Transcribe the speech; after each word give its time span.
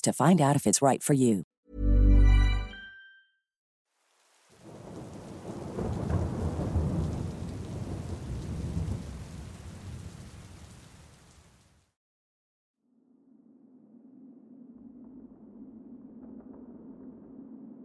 to 0.00 0.12
find 0.12 0.40
out 0.40 0.56
if 0.56 0.66
it's 0.66 0.82
right 0.82 1.02
for 1.02 1.14
you. 1.14 1.44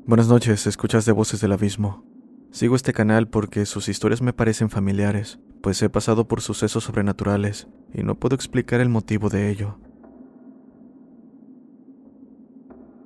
Buenas 0.06 0.28
noches, 0.28 0.68
escuchas 0.68 1.06
de 1.06 1.12
Voces 1.12 1.42
del 1.42 1.54
Abismo. 1.54 2.04
Sigo 2.52 2.76
este 2.76 2.94
canal 2.94 3.30
porque 3.30 3.66
sus 3.66 3.88
historias 3.90 4.22
me 4.22 4.32
parecen 4.32 4.70
familiares, 4.70 5.40
pues 5.62 5.82
he 5.82 5.90
pasado 5.90 6.28
por 6.28 6.42
sucesos 6.42 6.84
sobrenaturales 6.84 7.68
y 7.94 8.04
no 8.04 8.16
puedo 8.20 8.36
explicar 8.36 8.80
el 8.80 8.90
motivo 8.90 9.30
de 9.30 9.50
ello. 9.50 9.80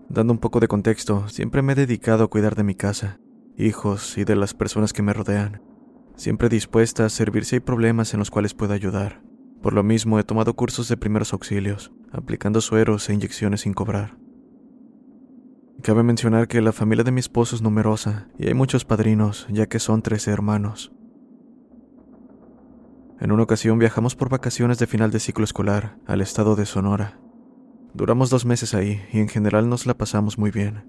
Dando 0.09 0.33
un 0.33 0.39
poco 0.39 0.59
de 0.59 0.67
contexto, 0.67 1.27
siempre 1.27 1.61
me 1.61 1.73
he 1.73 1.75
dedicado 1.75 2.23
a 2.23 2.27
cuidar 2.27 2.55
de 2.55 2.63
mi 2.63 2.75
casa, 2.75 3.19
hijos 3.57 4.17
y 4.17 4.23
de 4.23 4.35
las 4.35 4.53
personas 4.53 4.93
que 4.93 5.01
me 5.01 5.13
rodean, 5.13 5.61
siempre 6.15 6.49
dispuesta 6.49 7.05
a 7.05 7.09
servir 7.09 7.43
si 7.43 7.55
hay 7.55 7.59
problemas 7.59 8.13
en 8.13 8.19
los 8.19 8.31
cuales 8.31 8.53
pueda 8.53 8.73
ayudar. 8.73 9.21
Por 9.61 9.73
lo 9.73 9.83
mismo 9.83 10.17
he 10.17 10.23
tomado 10.23 10.55
cursos 10.55 10.87
de 10.87 10.97
primeros 10.97 11.33
auxilios, 11.33 11.91
aplicando 12.11 12.61
sueros 12.61 13.09
e 13.09 13.13
inyecciones 13.13 13.61
sin 13.61 13.73
cobrar. 13.73 14.17
Cabe 15.83 16.03
mencionar 16.03 16.47
que 16.47 16.61
la 16.61 16.71
familia 16.71 17.03
de 17.03 17.11
mi 17.11 17.19
esposo 17.19 17.55
es 17.55 17.61
numerosa 17.61 18.29
y 18.37 18.47
hay 18.47 18.53
muchos 18.53 18.85
padrinos, 18.85 19.45
ya 19.49 19.67
que 19.67 19.79
son 19.79 20.01
13 20.01 20.31
hermanos. 20.31 20.91
En 23.19 23.31
una 23.31 23.43
ocasión 23.43 23.77
viajamos 23.77 24.15
por 24.15 24.29
vacaciones 24.29 24.79
de 24.79 24.87
final 24.87 25.11
de 25.11 25.19
ciclo 25.19 25.43
escolar 25.43 25.97
al 26.05 26.21
estado 26.21 26.55
de 26.55 26.65
Sonora. 26.65 27.19
Duramos 27.97 28.29
dos 28.29 28.45
meses 28.45 28.75
ahí 28.75 29.01
y 29.11 29.17
en 29.17 29.27
general 29.27 29.69
nos 29.69 29.87
la 29.87 29.97
pasamos 29.97 30.37
muy 30.37 30.51
bien. 30.51 30.85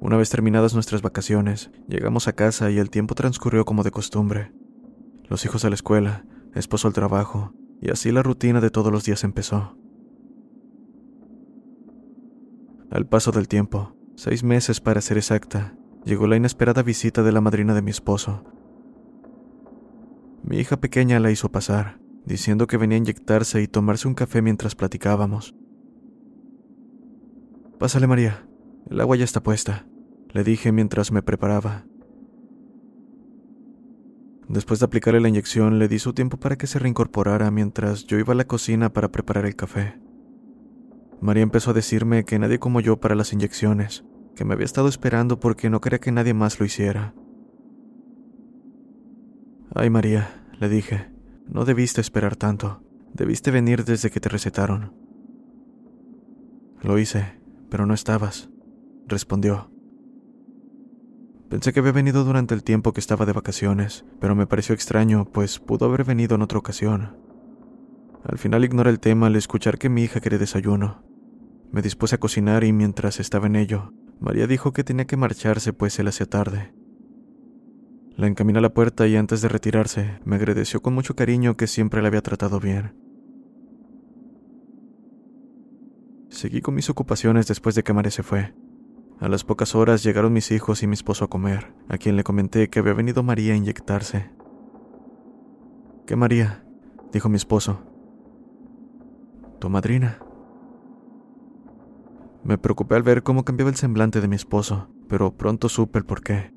Una 0.00 0.16
vez 0.16 0.30
terminadas 0.30 0.72
nuestras 0.72 1.02
vacaciones, 1.02 1.70
llegamos 1.88 2.26
a 2.26 2.32
casa 2.32 2.70
y 2.70 2.78
el 2.78 2.88
tiempo 2.88 3.14
transcurrió 3.14 3.66
como 3.66 3.82
de 3.82 3.90
costumbre. 3.90 4.50
Los 5.28 5.44
hijos 5.44 5.66
a 5.66 5.68
la 5.68 5.74
escuela, 5.74 6.24
esposo 6.54 6.88
al 6.88 6.94
trabajo, 6.94 7.52
y 7.82 7.90
así 7.90 8.12
la 8.12 8.22
rutina 8.22 8.62
de 8.62 8.70
todos 8.70 8.90
los 8.90 9.04
días 9.04 9.24
empezó. 9.24 9.76
Al 12.90 13.06
paso 13.06 13.30
del 13.30 13.46
tiempo, 13.46 13.94
seis 14.14 14.42
meses 14.42 14.80
para 14.80 15.02
ser 15.02 15.18
exacta, 15.18 15.76
llegó 16.06 16.26
la 16.26 16.36
inesperada 16.36 16.82
visita 16.82 17.22
de 17.24 17.32
la 17.32 17.42
madrina 17.42 17.74
de 17.74 17.82
mi 17.82 17.90
esposo. 17.90 18.42
Mi 20.42 20.56
hija 20.60 20.78
pequeña 20.78 21.20
la 21.20 21.30
hizo 21.30 21.52
pasar, 21.52 22.00
diciendo 22.24 22.66
que 22.66 22.78
venía 22.78 22.96
a 22.96 23.00
inyectarse 23.00 23.60
y 23.60 23.68
tomarse 23.68 24.08
un 24.08 24.14
café 24.14 24.40
mientras 24.40 24.74
platicábamos. 24.74 25.54
Pásale, 27.78 28.06
María. 28.06 28.46
El 28.88 29.00
agua 29.00 29.16
ya 29.16 29.24
está 29.24 29.42
puesta, 29.42 29.86
le 30.30 30.44
dije 30.44 30.72
mientras 30.72 31.12
me 31.12 31.22
preparaba. 31.22 31.84
Después 34.48 34.78
de 34.80 34.86
aplicarle 34.86 35.20
la 35.20 35.28
inyección, 35.28 35.78
le 35.78 35.88
di 35.88 35.98
su 35.98 36.12
tiempo 36.12 36.38
para 36.38 36.56
que 36.56 36.66
se 36.68 36.78
reincorporara 36.78 37.50
mientras 37.50 38.06
yo 38.06 38.18
iba 38.18 38.32
a 38.32 38.36
la 38.36 38.46
cocina 38.46 38.92
para 38.92 39.10
preparar 39.10 39.44
el 39.44 39.56
café. 39.56 40.00
María 41.20 41.42
empezó 41.42 41.72
a 41.72 41.74
decirme 41.74 42.24
que 42.24 42.38
nadie 42.38 42.58
como 42.58 42.80
yo 42.80 43.00
para 43.00 43.14
las 43.14 43.32
inyecciones, 43.32 44.04
que 44.36 44.44
me 44.44 44.54
había 44.54 44.66
estado 44.66 44.88
esperando 44.88 45.40
porque 45.40 45.68
no 45.68 45.80
quería 45.80 45.98
que 45.98 46.12
nadie 46.12 46.32
más 46.32 46.60
lo 46.60 46.66
hiciera. 46.66 47.14
Ay, 49.74 49.90
María, 49.90 50.46
le 50.60 50.68
dije, 50.68 51.10
no 51.46 51.64
debiste 51.64 52.00
esperar 52.00 52.36
tanto, 52.36 52.82
debiste 53.12 53.50
venir 53.50 53.84
desde 53.84 54.10
que 54.10 54.20
te 54.20 54.28
recetaron. 54.28 54.94
Lo 56.82 56.98
hice, 56.98 57.35
pero 57.70 57.86
no 57.86 57.94
estabas, 57.94 58.50
respondió. 59.06 59.70
Pensé 61.48 61.72
que 61.72 61.80
había 61.80 61.92
venido 61.92 62.24
durante 62.24 62.54
el 62.54 62.64
tiempo 62.64 62.92
que 62.92 63.00
estaba 63.00 63.24
de 63.24 63.32
vacaciones, 63.32 64.04
pero 64.20 64.34
me 64.34 64.46
pareció 64.46 64.74
extraño, 64.74 65.26
pues 65.26 65.60
pudo 65.60 65.86
haber 65.86 66.04
venido 66.04 66.34
en 66.34 66.42
otra 66.42 66.58
ocasión. 66.58 67.16
Al 68.24 68.38
final 68.38 68.64
ignoré 68.64 68.90
el 68.90 68.98
tema 68.98 69.28
al 69.28 69.36
escuchar 69.36 69.78
que 69.78 69.88
mi 69.88 70.02
hija 70.02 70.20
quería 70.20 70.40
desayuno. 70.40 71.04
Me 71.70 71.82
dispuse 71.82 72.16
a 72.16 72.18
cocinar 72.18 72.64
y 72.64 72.72
mientras 72.72 73.20
estaba 73.20 73.46
en 73.46 73.54
ello, 73.54 73.92
María 74.18 74.48
dijo 74.48 74.72
que 74.72 74.82
tenía 74.82 75.06
que 75.06 75.16
marcharse 75.16 75.72
pues 75.72 75.92
se 75.92 76.02
le 76.02 76.08
hacía 76.08 76.26
tarde. 76.26 76.74
La 78.16 78.26
encaminé 78.26 78.58
a 78.58 78.62
la 78.62 78.74
puerta 78.74 79.06
y 79.06 79.14
antes 79.14 79.42
de 79.42 79.48
retirarse, 79.48 80.18
me 80.24 80.36
agradeció 80.36 80.80
con 80.80 80.94
mucho 80.94 81.14
cariño 81.14 81.56
que 81.56 81.66
siempre 81.66 82.02
la 82.02 82.08
había 82.08 82.22
tratado 82.22 82.58
bien. 82.58 83.05
Seguí 86.28 86.60
con 86.60 86.74
mis 86.74 86.90
ocupaciones 86.90 87.46
después 87.46 87.74
de 87.74 87.82
que 87.82 87.92
María 87.92 88.10
se 88.10 88.22
fue. 88.22 88.54
A 89.18 89.28
las 89.28 89.44
pocas 89.44 89.74
horas 89.74 90.02
llegaron 90.02 90.32
mis 90.32 90.50
hijos 90.50 90.82
y 90.82 90.86
mi 90.86 90.94
esposo 90.94 91.24
a 91.24 91.30
comer, 91.30 91.72
a 91.88 91.96
quien 91.96 92.16
le 92.16 92.24
comenté 92.24 92.68
que 92.68 92.80
había 92.80 92.92
venido 92.92 93.22
María 93.22 93.54
a 93.54 93.56
inyectarse. 93.56 94.30
¿Qué 96.06 96.16
María? 96.16 96.64
dijo 97.12 97.28
mi 97.28 97.36
esposo. 97.36 97.80
Tu 99.58 99.70
madrina. 99.70 100.18
Me 102.44 102.58
preocupé 102.58 102.94
al 102.94 103.02
ver 103.02 103.22
cómo 103.22 103.44
cambiaba 103.44 103.70
el 103.70 103.76
semblante 103.76 104.20
de 104.20 104.28
mi 104.28 104.36
esposo, 104.36 104.88
pero 105.08 105.36
pronto 105.36 105.68
supe 105.68 105.98
el 105.98 106.04
porqué. 106.04 106.52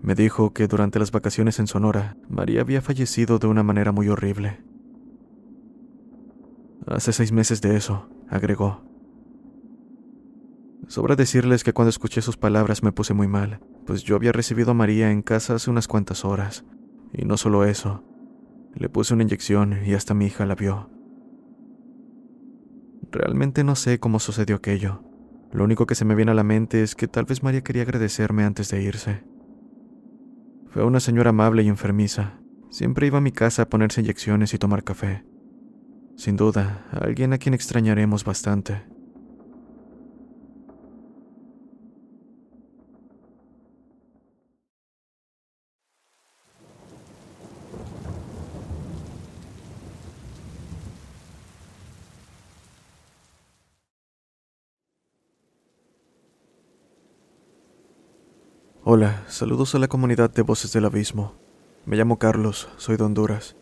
Me 0.00 0.14
dijo 0.14 0.52
que 0.52 0.68
durante 0.68 0.98
las 0.98 1.10
vacaciones 1.10 1.58
en 1.58 1.66
Sonora, 1.66 2.16
María 2.28 2.60
había 2.60 2.80
fallecido 2.80 3.38
de 3.38 3.46
una 3.46 3.62
manera 3.62 3.92
muy 3.92 4.08
horrible. 4.08 4.62
Hace 6.86 7.12
seis 7.12 7.30
meses 7.32 7.60
de 7.60 7.76
eso, 7.76 8.08
agregó. 8.32 8.82
Sobra 10.88 11.14
decirles 11.14 11.62
que 11.62 11.72
cuando 11.72 11.90
escuché 11.90 12.22
sus 12.22 12.36
palabras 12.36 12.82
me 12.82 12.92
puse 12.92 13.14
muy 13.14 13.28
mal, 13.28 13.60
pues 13.86 14.02
yo 14.02 14.16
había 14.16 14.32
recibido 14.32 14.72
a 14.72 14.74
María 14.74 15.10
en 15.10 15.22
casa 15.22 15.54
hace 15.54 15.70
unas 15.70 15.86
cuantas 15.86 16.24
horas. 16.24 16.64
Y 17.12 17.24
no 17.24 17.36
solo 17.36 17.64
eso, 17.64 18.04
le 18.74 18.88
puse 18.88 19.14
una 19.14 19.22
inyección 19.22 19.78
y 19.84 19.94
hasta 19.94 20.14
mi 20.14 20.26
hija 20.26 20.46
la 20.46 20.54
vio. 20.54 20.90
Realmente 23.10 23.64
no 23.64 23.76
sé 23.76 24.00
cómo 24.00 24.18
sucedió 24.18 24.56
aquello. 24.56 25.02
Lo 25.52 25.64
único 25.64 25.84
que 25.84 25.94
se 25.94 26.06
me 26.06 26.14
viene 26.14 26.30
a 26.30 26.34
la 26.34 26.44
mente 26.44 26.82
es 26.82 26.94
que 26.94 27.08
tal 27.08 27.26
vez 27.26 27.42
María 27.42 27.62
quería 27.62 27.82
agradecerme 27.82 28.44
antes 28.44 28.70
de 28.70 28.82
irse. 28.82 29.24
Fue 30.70 30.82
una 30.84 31.00
señora 31.00 31.30
amable 31.30 31.62
y 31.62 31.68
enfermiza. 31.68 32.38
Siempre 32.70 33.06
iba 33.06 33.18
a 33.18 33.22
mi 33.22 33.32
casa 33.32 33.62
a 33.62 33.68
ponerse 33.68 34.00
inyecciones 34.00 34.54
y 34.54 34.58
tomar 34.58 34.82
café. 34.82 35.22
Sin 36.16 36.36
duda, 36.36 36.86
alguien 36.92 37.32
a 37.32 37.38
quien 37.38 37.54
extrañaremos 37.54 38.24
bastante. 38.24 38.82
Hola, 58.84 59.24
saludos 59.28 59.74
a 59.74 59.78
la 59.78 59.88
comunidad 59.88 60.30
de 60.30 60.42
Voces 60.42 60.72
del 60.72 60.84
Abismo. 60.84 61.34
Me 61.86 61.96
llamo 61.96 62.18
Carlos, 62.18 62.68
soy 62.76 62.96
de 62.96 63.04
Honduras. 63.04 63.56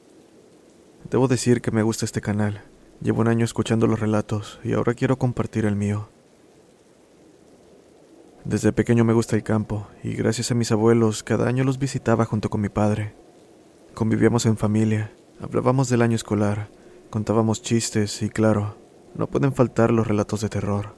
Debo 1.11 1.27
decir 1.27 1.61
que 1.61 1.73
me 1.73 1.83
gusta 1.83 2.05
este 2.05 2.21
canal. 2.21 2.62
Llevo 3.03 3.21
un 3.23 3.27
año 3.27 3.45
escuchando 3.45 3.89
los 3.89 3.99
relatos 3.99 4.61
y 4.62 4.75
ahora 4.75 4.95
quiero 4.95 5.19
compartir 5.19 5.65
el 5.65 5.75
mío. 5.75 6.09
Desde 8.45 8.73
pequeño 8.73 9.05
me 9.05 9.12
gusta 9.12 9.35
el 9.35 9.43
campo 9.43 9.89
y 10.05 10.15
gracias 10.15 10.53
a 10.53 10.55
mis 10.55 10.71
abuelos 10.71 11.25
cada 11.25 11.49
año 11.49 11.65
los 11.65 11.81
visitaba 11.81 12.27
junto 12.27 12.49
con 12.49 12.61
mi 12.61 12.69
padre. 12.69 13.12
Convivíamos 13.93 14.47
en 14.47 14.57
familia, 14.57 15.12
hablábamos 15.41 15.89
del 15.89 16.03
año 16.03 16.15
escolar, 16.15 16.69
contábamos 17.11 17.61
chistes 17.61 18.23
y 18.23 18.31
claro, 18.31 18.77
no 19.17 19.27
pueden 19.27 19.53
faltar 19.53 19.91
los 19.91 20.07
relatos 20.07 20.41
de 20.43 20.49
terror. 20.49 20.95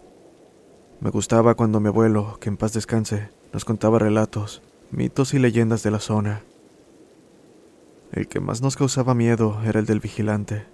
Me 1.01 1.09
gustaba 1.09 1.55
cuando 1.55 1.81
mi 1.81 1.89
abuelo, 1.89 2.37
que 2.39 2.51
en 2.51 2.59
paz 2.59 2.75
descanse, 2.75 3.31
nos 3.53 3.65
contaba 3.65 3.99
relatos, 3.99 4.63
mitos 4.91 5.33
y 5.33 5.39
leyendas 5.39 5.83
de 5.83 5.91
la 5.91 6.01
zona. 6.01 6.43
El 8.13 8.29
que 8.29 8.41
más 8.41 8.61
nos 8.61 8.77
causaba 8.77 9.15
miedo 9.15 9.59
era 9.65 9.81
el 9.81 9.87
del 9.87 10.01
vigilante. 10.01 10.67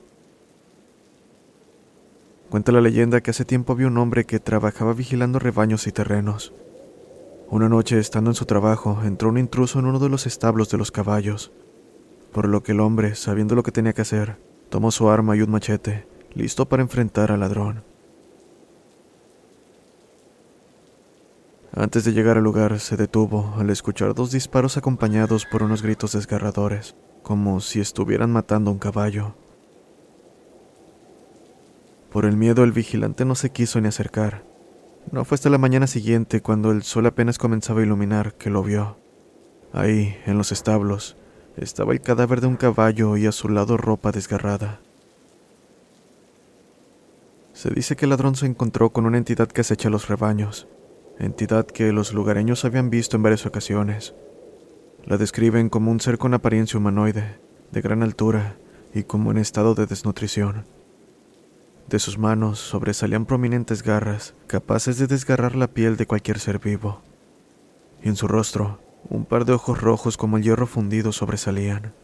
Cuenta 2.51 2.73
la 2.73 2.81
leyenda 2.81 3.21
que 3.21 3.31
hace 3.31 3.45
tiempo 3.45 3.73
había 3.73 3.87
un 3.87 3.99
hombre 3.99 4.25
que 4.25 4.41
trabajaba 4.41 4.93
vigilando 4.93 5.39
rebaños 5.39 5.87
y 5.87 5.93
terrenos. 5.93 6.53
Una 7.49 7.69
noche, 7.69 7.99
estando 7.99 8.31
en 8.31 8.35
su 8.35 8.45
trabajo, 8.45 9.03
entró 9.05 9.29
un 9.29 9.39
intruso 9.39 9.79
en 9.79 9.87
uno 9.87 10.01
de 10.01 10.09
los 10.09 10.27
establos 10.27 10.69
de 10.71 10.79
los 10.79 10.91
caballos, 10.91 11.53
por 12.33 12.49
lo 12.49 12.63
que 12.63 12.73
el 12.73 12.81
hombre, 12.81 13.15
sabiendo 13.15 13.55
lo 13.55 13.63
que 13.63 13.73
tenía 13.73 13.93
que 13.93 14.03
hacer, 14.03 14.37
tomó 14.69 14.91
su 14.91 15.09
arma 15.09 15.37
y 15.37 15.43
un 15.43 15.51
machete, 15.51 16.07
listo 16.35 16.69
para 16.69 16.83
enfrentar 16.83 17.31
al 17.31 17.41
ladrón. 17.41 17.85
Antes 21.79 22.03
de 22.03 22.13
llegar 22.13 22.37
al 22.37 22.43
lugar, 22.43 22.81
se 22.81 22.97
detuvo 22.97 23.55
al 23.57 23.71
escuchar 23.71 24.13
dos 24.13 24.33
disparos 24.33 24.77
acompañados 24.77 25.47
por 25.47 25.63
unos 25.63 25.81
gritos 25.81 26.11
desgarradores, 26.11 26.97
como 27.23 27.61
si 27.61 27.79
estuvieran 27.79 28.33
matando 28.33 28.71
a 28.71 28.73
un 28.73 28.81
caballo. 28.81 29.37
Por 32.11 32.25
el 32.25 32.37
miedo 32.37 32.65
el 32.65 32.73
vigilante 32.73 33.25
no 33.25 33.37
se 33.37 33.51
quiso 33.51 33.81
ni 33.81 33.87
acercar. 33.87 34.43
No 35.13 35.25
fue 35.25 35.37
hasta 35.37 35.51
la 35.51 35.59
mañana 35.59 35.87
siguiente, 35.87 36.43
cuando 36.43 36.73
el 36.73 36.83
sol 36.83 37.07
apenas 37.07 37.39
comenzaba 37.39 37.79
a 37.79 37.85
iluminar, 37.85 38.35
que 38.35 38.51
lo 38.51 38.65
vio. 38.65 38.97
Ahí, 39.73 40.19
en 40.27 40.37
los 40.37 40.51
establos, 40.51 41.17
estaba 41.57 41.93
el 41.93 42.01
cadáver 42.01 42.41
de 42.41 42.49
un 42.49 42.57
caballo 42.57 43.17
y 43.17 43.27
a 43.27 43.31
su 43.31 43.49
lado 43.49 43.77
ropa 43.77 44.11
desgarrada. 44.11 44.81
Se 47.53 47.71
dice 47.71 47.95
que 47.95 48.07
el 48.07 48.11
ladrón 48.11 48.35
se 48.35 48.47
encontró 48.47 48.91
con 48.91 49.07
una 49.07 49.19
entidad 49.19 49.47
que 49.47 49.61
acecha 49.61 49.91
los 49.91 50.09
rebaños, 50.09 50.67
entidad 51.19 51.67
que 51.67 51.93
los 51.93 52.13
lugareños 52.13 52.65
habían 52.65 52.91
visto 52.91 53.17
en 53.17 53.23
varias 53.23 53.47
ocasiones. 53.47 54.15
La 55.05 55.17
describen 55.17 55.69
como 55.69 55.91
un 55.91 56.01
ser 56.01 56.19
con 56.19 56.35
apariencia 56.35 56.79
humanoide, 56.79 57.39
de 57.73 57.81
gran 57.81 58.03
altura 58.03 58.57
y 58.95 59.03
como 59.03 59.31
en 59.31 59.39
estado 59.39 59.75
de 59.75 59.87
desnutrición. 59.87 60.65
De 61.89 61.99
sus 61.99 62.19
manos 62.19 62.59
sobresalían 62.59 63.27
prominentes 63.27 63.83
garras, 63.83 64.35
capaces 64.47 64.99
de 64.99 65.07
desgarrar 65.07 65.57
la 65.57 65.69
piel 65.69 65.97
de 65.97 66.07
cualquier 66.07 66.39
ser 66.39 66.59
vivo. 66.59 67.01
Y 68.03 68.09
en 68.09 68.17
su 68.17 68.29
rostro, 68.29 68.81
un 69.09 69.25
par 69.25 69.45
de 69.45 69.53
ojos 69.53 69.81
rojos 69.81 70.17
como 70.17 70.37
el 70.37 70.43
hierro 70.43 70.67
fundido 70.67 71.13
sobresalían. 71.13 71.95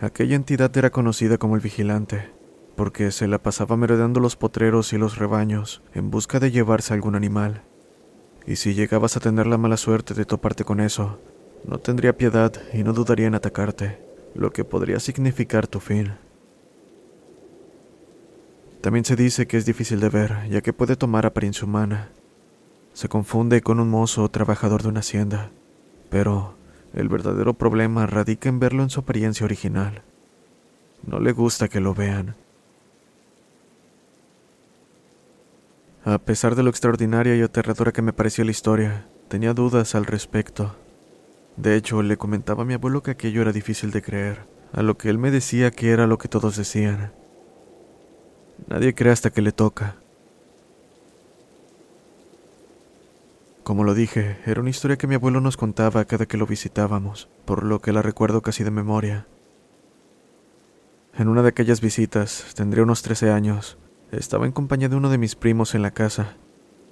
Aquella 0.00 0.36
entidad 0.36 0.74
era 0.76 0.90
conocida 0.90 1.36
como 1.36 1.56
el 1.56 1.60
vigilante, 1.60 2.30
porque 2.80 3.10
se 3.10 3.28
la 3.28 3.42
pasaba 3.42 3.76
merodeando 3.76 4.20
los 4.20 4.36
potreros 4.36 4.94
y 4.94 4.96
los 4.96 5.18
rebaños 5.18 5.82
en 5.92 6.10
busca 6.10 6.40
de 6.40 6.50
llevarse 6.50 6.94
algún 6.94 7.14
animal. 7.14 7.60
Y 8.46 8.56
si 8.56 8.72
llegabas 8.72 9.18
a 9.18 9.20
tener 9.20 9.46
la 9.46 9.58
mala 9.58 9.76
suerte 9.76 10.14
de 10.14 10.24
toparte 10.24 10.64
con 10.64 10.80
eso, 10.80 11.18
no 11.66 11.76
tendría 11.76 12.16
piedad 12.16 12.54
y 12.72 12.82
no 12.82 12.94
dudaría 12.94 13.26
en 13.26 13.34
atacarte, 13.34 13.98
lo 14.34 14.50
que 14.50 14.64
podría 14.64 14.98
significar 14.98 15.66
tu 15.66 15.78
fin. 15.78 16.14
También 18.80 19.04
se 19.04 19.14
dice 19.14 19.46
que 19.46 19.58
es 19.58 19.66
difícil 19.66 20.00
de 20.00 20.08
ver, 20.08 20.48
ya 20.48 20.62
que 20.62 20.72
puede 20.72 20.96
tomar 20.96 21.26
apariencia 21.26 21.66
humana. 21.66 22.08
Se 22.94 23.10
confunde 23.10 23.60
con 23.60 23.78
un 23.78 23.90
mozo 23.90 24.22
o 24.24 24.30
trabajador 24.30 24.82
de 24.82 24.88
una 24.88 25.00
hacienda, 25.00 25.50
pero 26.08 26.54
el 26.94 27.10
verdadero 27.10 27.52
problema 27.52 28.06
radica 28.06 28.48
en 28.48 28.58
verlo 28.58 28.82
en 28.82 28.88
su 28.88 29.00
apariencia 29.00 29.44
original. 29.44 30.00
No 31.06 31.20
le 31.20 31.32
gusta 31.32 31.68
que 31.68 31.80
lo 31.80 31.92
vean. 31.92 32.36
A 36.04 36.16
pesar 36.16 36.54
de 36.54 36.62
lo 36.62 36.70
extraordinaria 36.70 37.36
y 37.36 37.42
aterradora 37.42 37.92
que 37.92 38.00
me 38.00 38.14
pareció 38.14 38.42
la 38.44 38.52
historia, 38.52 39.06
tenía 39.28 39.52
dudas 39.52 39.94
al 39.94 40.06
respecto. 40.06 40.74
De 41.58 41.76
hecho, 41.76 42.00
le 42.02 42.16
comentaba 42.16 42.62
a 42.62 42.66
mi 42.66 42.72
abuelo 42.72 43.02
que 43.02 43.10
aquello 43.10 43.42
era 43.42 43.52
difícil 43.52 43.90
de 43.90 44.00
creer, 44.00 44.46
a 44.72 44.82
lo 44.82 44.96
que 44.96 45.10
él 45.10 45.18
me 45.18 45.30
decía 45.30 45.70
que 45.70 45.90
era 45.90 46.06
lo 46.06 46.16
que 46.16 46.28
todos 46.28 46.56
decían. 46.56 47.12
Nadie 48.66 48.94
cree 48.94 49.12
hasta 49.12 49.30
que 49.30 49.42
le 49.42 49.52
toca. 49.52 49.96
Como 53.62 53.84
lo 53.84 53.92
dije, 53.92 54.38
era 54.46 54.62
una 54.62 54.70
historia 54.70 54.96
que 54.96 55.06
mi 55.06 55.16
abuelo 55.16 55.42
nos 55.42 55.58
contaba 55.58 56.06
cada 56.06 56.24
que 56.24 56.38
lo 56.38 56.46
visitábamos, 56.46 57.28
por 57.44 57.62
lo 57.62 57.80
que 57.80 57.92
la 57.92 58.00
recuerdo 58.00 58.40
casi 58.40 58.64
de 58.64 58.70
memoria. 58.70 59.26
En 61.18 61.28
una 61.28 61.42
de 61.42 61.50
aquellas 61.50 61.82
visitas, 61.82 62.46
tendría 62.54 62.84
unos 62.84 63.02
13 63.02 63.30
años, 63.30 63.76
estaba 64.12 64.46
en 64.46 64.52
compañía 64.52 64.88
de 64.88 64.96
uno 64.96 65.08
de 65.10 65.18
mis 65.18 65.36
primos 65.36 65.74
en 65.74 65.82
la 65.82 65.90
casa. 65.90 66.36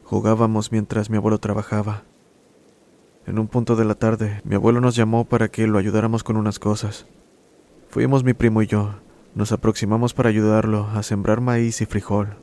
Jugábamos 0.05 0.73
mientras 0.73 1.11
mi 1.11 1.17
abuelo 1.17 1.39
trabajaba. 1.39 2.03
En 3.27 3.39
un 3.39 3.49
punto 3.49 3.77
de 3.77 3.85
la 3.85 3.95
tarde, 3.95 4.41
mi 4.45 4.55
abuelo 4.55 4.81
nos 4.81 4.97
llamó 4.97 5.25
para 5.25 5.49
que 5.49 5.67
lo 5.67 5.79
ayudáramos 5.79 6.25
con 6.25 6.37
unas 6.37 6.59
cosas. 6.59 7.07
Fuimos 7.89 8.25
mi 8.25 8.35
primo 8.35 8.63
y 8.63 8.67
yo, 8.67 8.95
nos 9.35 9.53
aproximamos 9.53 10.15
para 10.15 10.31
ayudarlo 10.31 10.89
a 10.95 11.03
sembrar 11.03 11.41
maíz 11.41 11.81
y 11.81 11.87
frijol. 11.87 12.37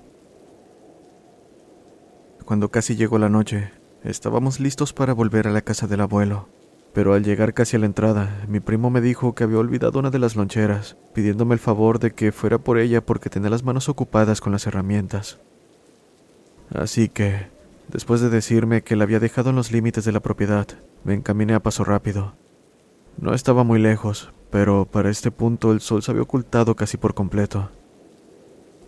Cuando 2.46 2.70
casi 2.70 2.96
llegó 2.96 3.18
la 3.18 3.30
noche, 3.30 3.72
estábamos 4.04 4.60
listos 4.60 4.94
para 4.94 5.14
volver 5.14 5.48
a 5.48 5.52
la 5.52 5.62
casa 5.62 5.88
del 5.88 6.02
abuelo, 6.02 6.48
pero 6.96 7.14
al 7.14 7.26
llegar 7.26 7.54
casi 7.54 7.76
a 7.76 7.80
la 7.80 7.88
entrada, 7.88 8.46
mi 8.48 8.62
primo 8.62 8.90
me 8.90 9.02
dijo 9.02 9.36
que 9.36 9.44
había 9.44 9.60
olvidado 9.60 10.00
una 10.00 10.12
de 10.12 10.18
las 10.18 10.38
loncheras, 10.38 10.96
pidiéndome 11.14 11.54
el 11.54 11.60
favor 11.60 12.00
de 12.00 12.12
que 12.12 12.32
fuera 12.32 12.58
por 12.58 12.78
ella 12.80 13.06
porque 13.06 13.30
tenía 13.30 13.50
las 13.50 13.66
manos 13.66 13.90
ocupadas 13.90 14.40
con 14.40 14.54
las 14.54 14.66
herramientas. 14.66 15.38
Así 16.74 17.10
que, 17.10 17.48
después 17.90 18.22
de 18.22 18.30
decirme 18.30 18.82
que 18.82 18.96
la 18.96 19.04
había 19.04 19.20
dejado 19.20 19.50
en 19.50 19.58
los 19.58 19.74
límites 19.74 20.06
de 20.06 20.14
la 20.14 20.22
propiedad, 20.22 20.68
me 21.04 21.14
encaminé 21.14 21.54
a 21.54 21.60
paso 21.60 21.84
rápido. 21.84 22.34
No 23.18 23.34
estaba 23.34 23.66
muy 23.66 23.80
lejos, 23.80 24.32
pero 24.50 24.86
para 24.86 25.10
este 25.10 25.32
punto 25.32 25.74
el 25.74 25.82
sol 25.82 26.02
se 26.02 26.12
había 26.12 26.24
ocultado 26.24 26.78
casi 26.78 26.96
por 26.96 27.14
completo. 27.14 27.72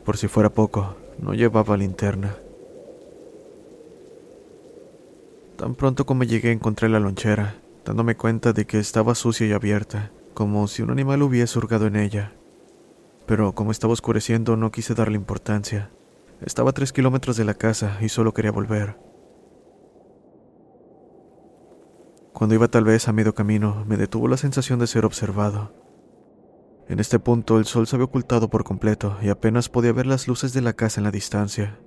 Por 0.06 0.16
si 0.16 0.30
fuera 0.30 0.50
poco, 0.50 0.96
no 1.20 1.34
llevaba 1.34 1.76
linterna. 1.76 2.38
Tan 5.58 5.76
pronto 5.76 6.06
como 6.06 6.24
llegué 6.24 6.54
encontré 6.54 6.88
la 6.88 7.02
lonchera, 7.02 7.56
dándome 7.88 8.18
cuenta 8.18 8.52
de 8.52 8.66
que 8.66 8.80
estaba 8.80 9.16
sucia 9.16 9.48
y 9.48 9.54
abierta, 9.54 10.12
como 10.34 10.68
si 10.68 10.82
un 10.82 10.92
animal 10.92 11.22
hubiese 11.22 11.58
hurgado 11.58 11.88
en 11.88 11.96
ella. 11.96 12.34
Pero 13.26 13.56
como 13.56 13.72
estaba 13.72 13.94
oscureciendo 13.94 14.58
no 14.58 14.72
quise 14.72 14.94
darle 14.94 15.16
importancia. 15.16 15.90
Estaba 16.42 16.72
a 16.72 16.74
tres 16.74 16.92
kilómetros 16.92 17.38
de 17.38 17.46
la 17.46 17.54
casa 17.54 17.98
y 18.02 18.10
solo 18.10 18.34
quería 18.34 18.52
volver. 18.52 19.00
Cuando 22.34 22.56
iba 22.56 22.68
tal 22.68 22.84
vez 22.84 23.08
a 23.08 23.14
medio 23.14 23.34
camino, 23.34 23.86
me 23.88 23.96
detuvo 23.96 24.28
la 24.28 24.38
sensación 24.38 24.80
de 24.80 24.88
ser 24.88 25.06
observado. 25.06 25.72
En 26.90 27.00
este 27.00 27.20
punto 27.20 27.58
el 27.58 27.66
sol 27.66 27.88
se 27.88 27.96
había 27.96 28.06
ocultado 28.06 28.50
por 28.50 28.66
completo 28.66 29.18
y 29.22 29.30
apenas 29.30 29.70
podía 29.70 29.94
ver 29.94 30.06
las 30.06 30.28
luces 30.28 30.52
de 30.54 30.62
la 30.62 30.74
casa 30.74 31.00
en 31.00 31.06
la 31.06 31.12
distancia. 31.12 31.80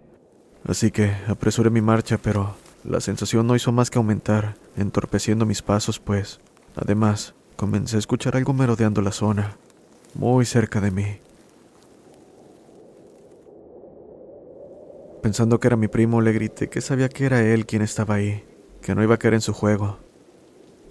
Así 0.64 0.90
que 0.90 1.14
apresuré 1.28 1.68
mi 1.68 1.82
marcha, 1.82 2.18
pero 2.18 2.56
la 2.84 3.00
sensación 3.00 3.46
no 3.46 3.54
hizo 3.54 3.70
más 3.70 3.90
que 3.90 3.98
aumentar, 3.98 4.56
entorpeciendo 4.76 5.46
mis 5.46 5.62
pasos, 5.62 5.98
pues, 5.98 6.40
además, 6.76 7.34
comencé 7.56 7.96
a 7.96 7.98
escuchar 7.98 8.36
algo 8.36 8.52
merodeando 8.52 9.02
la 9.02 9.12
zona, 9.12 9.56
muy 10.14 10.44
cerca 10.44 10.80
de 10.80 10.90
mí. 10.90 11.18
Pensando 15.22 15.60
que 15.60 15.66
era 15.66 15.76
mi 15.76 15.88
primo, 15.88 16.20
le 16.20 16.32
grité 16.32 16.68
que 16.68 16.80
sabía 16.80 17.08
que 17.08 17.26
era 17.26 17.42
él 17.42 17.66
quien 17.66 17.82
estaba 17.82 18.14
ahí, 18.14 18.44
que 18.80 18.94
no 18.94 19.02
iba 19.02 19.16
a 19.16 19.18
caer 19.18 19.34
en 19.34 19.42
su 19.42 19.52
juego, 19.52 19.98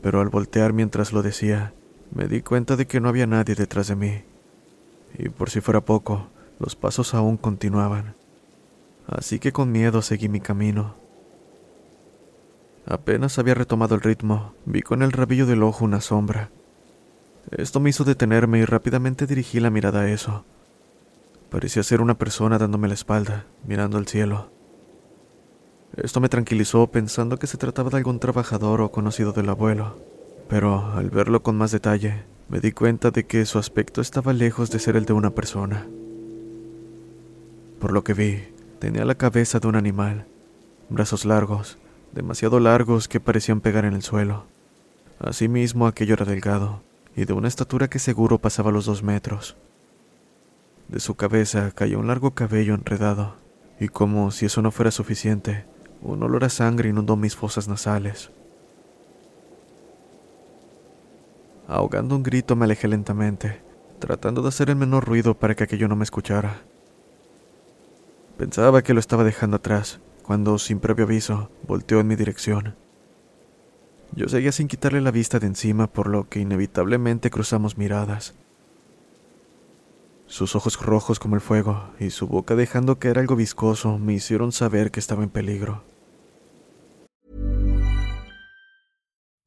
pero 0.01 0.21
al 0.21 0.29
voltear 0.29 0.73
mientras 0.73 1.11
lo 1.11 1.23
decía, 1.23 1.73
me 2.11 2.27
di 2.27 2.41
cuenta 2.41 2.75
de 2.75 2.85
que 2.85 2.99
no 2.99 3.09
había 3.09 3.25
nadie 3.25 3.55
detrás 3.55 3.87
de 3.87 3.95
mí. 3.95 4.23
Y 5.17 5.29
por 5.29 5.49
si 5.49 5.61
fuera 5.61 5.81
poco, 5.81 6.27
los 6.59 6.75
pasos 6.75 7.13
aún 7.13 7.37
continuaban. 7.37 8.15
Así 9.07 9.39
que 9.39 9.51
con 9.51 9.71
miedo 9.71 10.03
seguí 10.03 10.29
mi 10.29 10.39
camino. 10.39 10.98
Apenas 12.89 13.37
había 13.37 13.53
retomado 13.53 13.93
el 13.93 14.01
ritmo, 14.01 14.55
vi 14.65 14.81
con 14.81 15.03
el 15.03 15.11
rabillo 15.11 15.45
del 15.45 15.61
ojo 15.61 15.85
una 15.85 16.01
sombra. 16.01 16.49
Esto 17.51 17.79
me 17.79 17.91
hizo 17.91 18.03
detenerme 18.03 18.57
y 18.57 18.65
rápidamente 18.65 19.27
dirigí 19.27 19.59
la 19.59 19.69
mirada 19.69 20.01
a 20.01 20.09
eso. 20.09 20.43
Parecía 21.51 21.83
ser 21.83 22.01
una 22.01 22.17
persona 22.17 22.57
dándome 22.57 22.87
la 22.87 22.95
espalda, 22.95 23.45
mirando 23.63 23.99
al 23.99 24.07
cielo. 24.07 24.49
Esto 25.97 26.19
me 26.19 26.29
tranquilizó 26.29 26.87
pensando 26.87 27.37
que 27.37 27.45
se 27.45 27.59
trataba 27.59 27.91
de 27.91 27.97
algún 27.97 28.19
trabajador 28.19 28.81
o 28.81 28.91
conocido 28.91 29.33
del 29.33 29.49
abuelo, 29.49 29.99
pero 30.47 30.91
al 30.93 31.11
verlo 31.11 31.43
con 31.43 31.55
más 31.55 31.69
detalle, 31.69 32.23
me 32.47 32.59
di 32.59 32.71
cuenta 32.71 33.11
de 33.11 33.23
que 33.27 33.45
su 33.45 33.59
aspecto 33.59 34.01
estaba 34.01 34.33
lejos 34.33 34.71
de 34.71 34.79
ser 34.79 34.95
el 34.95 35.05
de 35.05 35.13
una 35.13 35.29
persona. 35.29 35.85
Por 37.79 37.91
lo 37.91 38.03
que 38.03 38.15
vi, 38.15 38.39
tenía 38.79 39.05
la 39.05 39.13
cabeza 39.13 39.59
de 39.59 39.67
un 39.67 39.75
animal, 39.75 40.25
brazos 40.89 41.23
largos, 41.23 41.77
demasiado 42.11 42.59
largos 42.59 43.07
que 43.07 43.19
parecían 43.19 43.61
pegar 43.61 43.85
en 43.85 43.93
el 43.93 44.01
suelo. 44.01 44.45
Asimismo, 45.19 45.87
aquello 45.87 46.13
era 46.13 46.25
delgado, 46.25 46.81
y 47.15 47.25
de 47.25 47.33
una 47.33 47.47
estatura 47.47 47.89
que 47.89 47.99
seguro 47.99 48.39
pasaba 48.39 48.71
los 48.71 48.85
dos 48.85 49.03
metros. 49.03 49.55
De 50.87 50.99
su 50.99 51.15
cabeza 51.15 51.71
caía 51.71 51.97
un 51.97 52.07
largo 52.07 52.31
cabello 52.31 52.73
enredado, 52.73 53.35
y 53.79 53.89
como 53.89 54.31
si 54.31 54.45
eso 54.45 54.61
no 54.61 54.71
fuera 54.71 54.91
suficiente, 54.91 55.65
un 56.01 56.23
olor 56.23 56.45
a 56.45 56.49
sangre 56.49 56.89
inundó 56.89 57.15
mis 57.15 57.35
fosas 57.35 57.67
nasales. 57.67 58.31
Ahogando 61.67 62.15
un 62.15 62.23
grito 62.23 62.55
me 62.55 62.65
alejé 62.65 62.87
lentamente, 62.87 63.61
tratando 63.99 64.41
de 64.41 64.47
hacer 64.47 64.69
el 64.69 64.75
menor 64.75 65.05
ruido 65.05 65.35
para 65.35 65.55
que 65.55 65.65
aquello 65.65 65.87
no 65.87 65.95
me 65.95 66.03
escuchara. 66.03 66.61
Pensaba 68.37 68.81
que 68.81 68.93
lo 68.93 68.99
estaba 68.99 69.23
dejando 69.23 69.57
atrás, 69.57 69.99
cuando, 70.29 70.59
sin 70.59 70.79
previo 70.79 71.05
aviso, 71.05 71.49
volteó 71.67 71.99
en 71.99 72.05
mi 72.05 72.15
dirección. 72.15 72.75
Yo 74.11 74.29
seguía 74.29 74.51
sin 74.51 74.67
quitarle 74.67 75.01
la 75.01 75.09
vista 75.09 75.39
de 75.39 75.47
encima, 75.47 75.87
por 75.87 76.07
lo 76.07 76.29
que 76.29 76.39
inevitablemente 76.39 77.31
cruzamos 77.31 77.79
miradas. 77.79 78.35
Sus 80.27 80.55
ojos 80.55 80.79
rojos 80.79 81.17
como 81.17 81.33
el 81.33 81.41
fuego 81.41 81.89
y 81.99 82.11
su 82.11 82.27
boca 82.27 82.53
dejando 82.53 82.99
caer 82.99 83.17
algo 83.17 83.35
viscoso 83.35 83.97
me 83.97 84.13
hicieron 84.13 84.51
saber 84.51 84.91
que 84.91 84.99
estaba 84.99 85.23
en 85.23 85.31
peligro. 85.31 85.83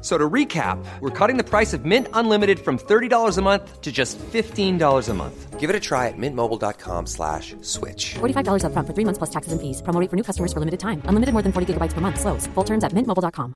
So 0.00 0.16
to 0.16 0.28
recap, 0.30 0.82
we're 1.00 1.10
cutting 1.10 1.36
the 1.36 1.44
price 1.44 1.74
of 1.74 1.84
Mint 1.84 2.08
Unlimited 2.14 2.58
from 2.58 2.78
$30 2.78 3.36
a 3.36 3.42
month 3.42 3.82
to 3.82 3.92
just 3.92 4.18
$15 4.18 5.08
a 5.08 5.14
month. 5.14 5.60
Give 5.60 5.68
it 5.68 5.76
a 5.76 5.80
try 5.80 6.08
at 6.08 6.16
mintmobile.com 6.16 7.06
slash 7.06 7.54
switch. 7.60 8.14
$45 8.14 8.64
upfront 8.64 8.86
for 8.86 8.94
three 8.94 9.04
months 9.04 9.18
plus 9.18 9.30
taxes 9.30 9.52
and 9.52 9.60
fees. 9.60 9.82
Promo 9.82 10.00
rate 10.00 10.08
for 10.08 10.16
new 10.16 10.24
customers 10.24 10.54
for 10.54 10.60
limited 10.60 10.80
time. 10.80 11.02
Unlimited 11.04 11.34
more 11.34 11.42
than 11.42 11.52
40 11.52 11.74
gigabytes 11.74 11.92
per 11.92 12.00
month. 12.00 12.18
Slows. 12.18 12.48
Full 12.54 12.64
terms 12.64 12.82
at 12.82 12.94
mintmobile.com. 12.94 13.52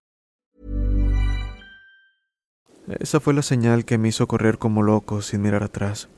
Esa 3.01 3.19
fue 3.21 3.33
la 3.33 3.41
señal 3.41 3.87
que 3.87 3.97
me 3.97 4.09
hizo 4.09 4.27
correr 4.27 4.59
como 4.59 4.83
loco 4.83 5.23
sin 5.23 5.41
mirar 5.41 5.63
atrás. 5.63 6.11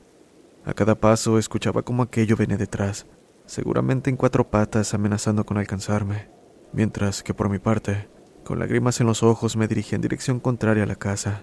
A 0.65 0.73
cada 0.73 0.95
paso 0.95 1.37
escuchaba 1.37 1.83
como 1.83 2.03
aquello 2.03 2.35
venía 2.35 2.57
detrás, 2.57 3.05
seguramente 3.45 4.09
en 4.09 4.17
cuatro 4.17 4.49
patas 4.49 4.93
amenazando 4.93 5.45
con 5.45 5.57
alcanzarme, 5.57 6.27
mientras 6.73 7.23
que 7.23 7.33
por 7.33 7.47
mi 7.47 7.59
parte 7.59 8.09
con 8.47 8.59
lágrimas 8.59 9.01
en 9.01 9.07
los 9.07 9.23
ojos 9.23 9.57
me 9.57 9.67
dirigí 9.67 9.93
en 9.93 9.99
dirección 9.99 10.39
contraria 10.39 10.83
a 10.83 10.87
la 10.87 10.95
casa, 10.95 11.41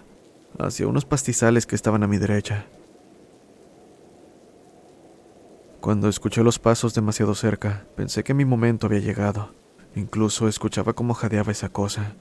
hacia 0.57 0.87
unos 0.87 1.05
pastizales 1.05 1.67
que 1.67 1.75
estaban 1.75 2.01
a 2.01 2.07
mi 2.07 2.17
derecha. 2.17 2.65
Cuando 5.81 6.09
escuché 6.09 6.43
los 6.43 6.57
pasos 6.57 6.95
demasiado 6.95 7.35
cerca, 7.35 7.85
pensé 7.95 8.23
que 8.23 8.33
mi 8.33 8.43
momento 8.43 8.87
había 8.87 9.01
llegado. 9.01 9.53
Incluso 9.95 10.47
escuchaba 10.47 10.93
cómo 10.93 11.13
jadeaba 11.13 11.51
esa 11.51 11.69
cosa. 11.69 12.15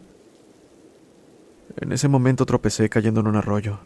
En 1.80 1.90
ese 1.90 2.08
momento 2.08 2.44
tropecé 2.44 2.90
cayendo 2.90 3.20
en 3.20 3.28
un 3.28 3.36
arroyo. 3.36 3.78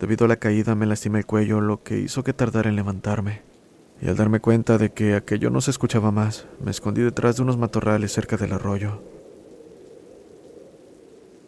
Debido 0.00 0.24
a 0.24 0.28
la 0.28 0.40
caída 0.40 0.74
me 0.74 0.86
lastimé 0.86 1.20
el 1.20 1.26
cuello, 1.26 1.60
lo 1.60 1.84
que 1.84 2.00
hizo 2.00 2.24
que 2.24 2.32
tardara 2.32 2.68
en 2.68 2.74
levantarme. 2.74 3.42
Y 4.02 4.08
al 4.08 4.16
darme 4.16 4.40
cuenta 4.40 4.78
de 4.78 4.90
que 4.90 5.14
aquello 5.14 5.50
no 5.50 5.60
se 5.60 5.70
escuchaba 5.70 6.10
más, 6.10 6.48
me 6.60 6.72
escondí 6.72 7.02
detrás 7.02 7.36
de 7.36 7.42
unos 7.42 7.56
matorrales 7.56 8.12
cerca 8.12 8.36
del 8.36 8.52
arroyo. 8.52 9.13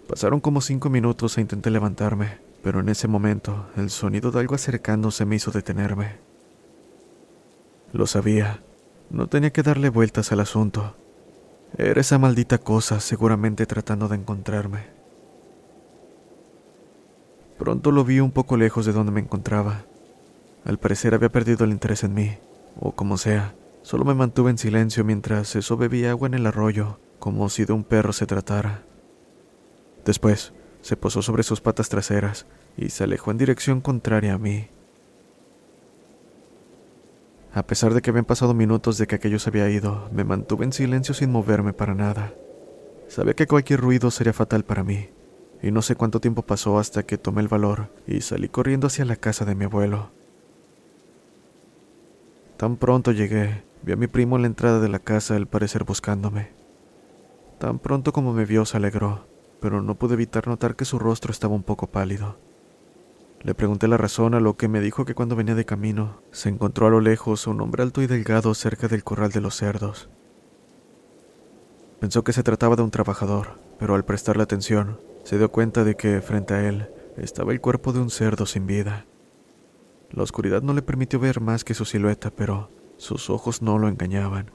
Pasaron 0.09 0.41
como 0.41 0.61
cinco 0.61 0.89
minutos 0.89 1.37
e 1.37 1.41
intenté 1.41 1.71
levantarme, 1.71 2.39
pero 2.63 2.81
en 2.81 2.89
ese 2.89 3.09
momento 3.09 3.67
el 3.77 3.91
sonido 3.91 4.31
de 4.31 4.41
algo 4.41 4.55
acercándose 4.55 5.25
me 5.25 5.37
hizo 5.37 5.51
detenerme. 5.51 6.19
Lo 7.93 8.07
sabía, 8.07 8.63
no 9.11 9.27
tenía 9.29 9.51
que 9.51 9.63
darle 9.63 9.89
vueltas 9.89 10.31
al 10.31 10.41
asunto. 10.41 10.95
Era 11.77 12.01
esa 12.01 12.19
maldita 12.19 12.59
cosa 12.59 13.01
seguramente 13.01 13.67
tratando 13.67 14.07
de 14.09 14.17
encontrarme. 14.17 14.97
Pronto 17.59 17.91
lo 17.91 18.05
vi 18.05 18.21
un 18.21 18.31
poco 18.31 18.57
lejos 18.57 18.87
de 18.87 18.93
donde 18.93 19.13
me 19.13 19.21
encontraba. 19.21 19.85
Al 20.65 20.79
parecer 20.79 21.15
había 21.15 21.31
perdido 21.31 21.65
el 21.65 21.73
interés 21.73 22.05
en 22.05 22.15
mí, 22.15 22.39
o 22.79 22.93
como 22.93 23.17
sea, 23.19 23.55
solo 23.83 24.05
me 24.05 24.15
mantuve 24.15 24.51
en 24.51 24.59
silencio 24.59 25.05
mientras 25.05 25.57
eso 25.57 25.77
bebía 25.77 26.11
agua 26.11 26.29
en 26.29 26.35
el 26.35 26.47
arroyo, 26.47 26.99
como 27.19 27.49
si 27.49 27.65
de 27.65 27.73
un 27.73 27.83
perro 27.83 28.13
se 28.13 28.27
tratara. 28.27 28.83
Después, 30.07 30.53
se 30.83 30.97
posó 30.97 31.21
sobre 31.21 31.43
sus 31.43 31.61
patas 31.61 31.89
traseras 31.89 32.47
y 32.77 32.91
se 32.91 33.05
alejó 33.05 33.33
en 33.33 33.39
dirección 33.39 33.81
contraria 33.81 34.35
a 34.35 34.39
mí. 34.39 34.69
A 37.53 37.67
pesar 37.67 37.93
de 37.93 38.01
que 38.01 38.11
habían 38.11 38.25
pasado 38.25 38.55
minutos 38.55 38.99
de 38.99 39.09
que 39.09 39.17
aquello 39.17 39.41
se 39.41 39.51
había 39.51 39.69
ido, 39.69 40.09
me 40.13 40.23
mantuve 40.23 40.65
en 40.65 40.73
silencio 40.73 41.13
sin 41.13 41.33
moverme 41.33 41.73
para 41.73 41.95
nada. 41.95 42.33
Sabía 43.09 43.35
que 43.35 43.49
cualquier 43.49 43.81
ruido 43.81 44.13
sería 44.13 44.33
fatal 44.33 44.65
para 44.65 44.85
mí, 44.85 45.09
y 45.61 45.73
no 45.73 45.83
sé 45.83 45.97
cuánto 45.97 46.21
tiempo 46.21 46.43
pasó 46.43 46.79
hasta 46.79 47.03
que 47.03 47.19
tomé 47.19 47.41
el 47.41 47.49
valor 47.49 47.89
y 48.07 48.21
salí 48.21 48.49
corriendo 48.49 48.87
hacia 48.87 49.05
la 49.05 49.17
casa 49.17 49.45
de 49.45 49.57
mi 49.57 49.65
abuelo. 49.65 50.11
Tan 52.59 52.77
pronto 52.77 53.11
llegué, 53.11 53.65
vi 53.83 53.93
a 53.93 53.97
mi 53.97 54.07
primo 54.07 54.37
en 54.37 54.43
la 54.43 54.49
entrada 54.49 54.79
de 54.79 54.89
la 54.89 55.01
casa 55.01 55.35
al 55.35 55.49
parecer 55.49 55.83
buscándome. 55.83 56.51
Tan 57.59 57.81
pronto 57.81 58.13
como 58.13 58.33
me 58.33 58.45
vio 58.45 58.67
se 58.67 58.77
alegró 58.77 59.36
pero 59.61 59.83
no 59.83 59.95
pude 59.97 60.15
evitar 60.15 60.47
notar 60.47 60.77
que 60.77 60.85
su 60.85 60.99
rostro 60.99 61.31
estaba 61.31 61.55
un 61.55 61.63
poco 61.63 61.87
pálido. 61.87 62.37
Le 63.43 63.55
pregunté 63.55 63.87
la 63.87 63.97
razón 63.97 64.35
a 64.35 64.41
lo 64.41 64.57
que 64.57 64.69
me 64.69 64.81
dijo 64.81 65.05
que 65.05 65.15
cuando 65.15 65.37
venía 65.37 65.55
de 65.55 65.65
camino 65.65 66.21
se 66.33 66.49
encontró 66.49 66.87
a 66.87 66.91
lo 66.91 67.01
lejos 67.01 67.47
un 67.47 67.61
hombre 67.61 67.83
alto 67.83 68.03
y 68.03 68.07
delgado 68.07 68.55
cerca 68.55 68.89
del 68.89 69.05
corral 69.05 69.31
de 69.31 69.41
los 69.41 69.57
cerdos. 69.57 70.09
Pensó 72.01 72.25
que 72.25 72.33
se 72.33 72.43
trataba 72.43 72.77
de 72.77 72.83
un 72.83 72.91
trabajador, 72.91 73.59
pero 73.79 73.95
al 73.95 74.05
prestarle 74.05 74.43
atención 74.43 75.01
se 75.23 75.39
dio 75.39 75.51
cuenta 75.51 75.85
de 75.85 75.97
que 75.97 76.21
frente 76.21 76.55
a 76.55 76.69
él 76.69 76.91
estaba 77.17 77.53
el 77.53 77.61
cuerpo 77.61 77.93
de 77.93 78.01
un 78.01 78.11
cerdo 78.11 78.47
sin 78.47 78.67
vida. 78.67 79.07
La 80.11 80.23
oscuridad 80.23 80.63
no 80.63 80.73
le 80.73 80.83
permitió 80.83 81.19
ver 81.19 81.41
más 81.41 81.65
que 81.65 81.75
su 81.75 81.85
silueta, 81.85 82.31
pero 82.31 82.71
sus 82.97 83.31
ojos 83.31 83.63
no 83.63 83.79
lo 83.79 83.89
engañaban. 83.89 84.51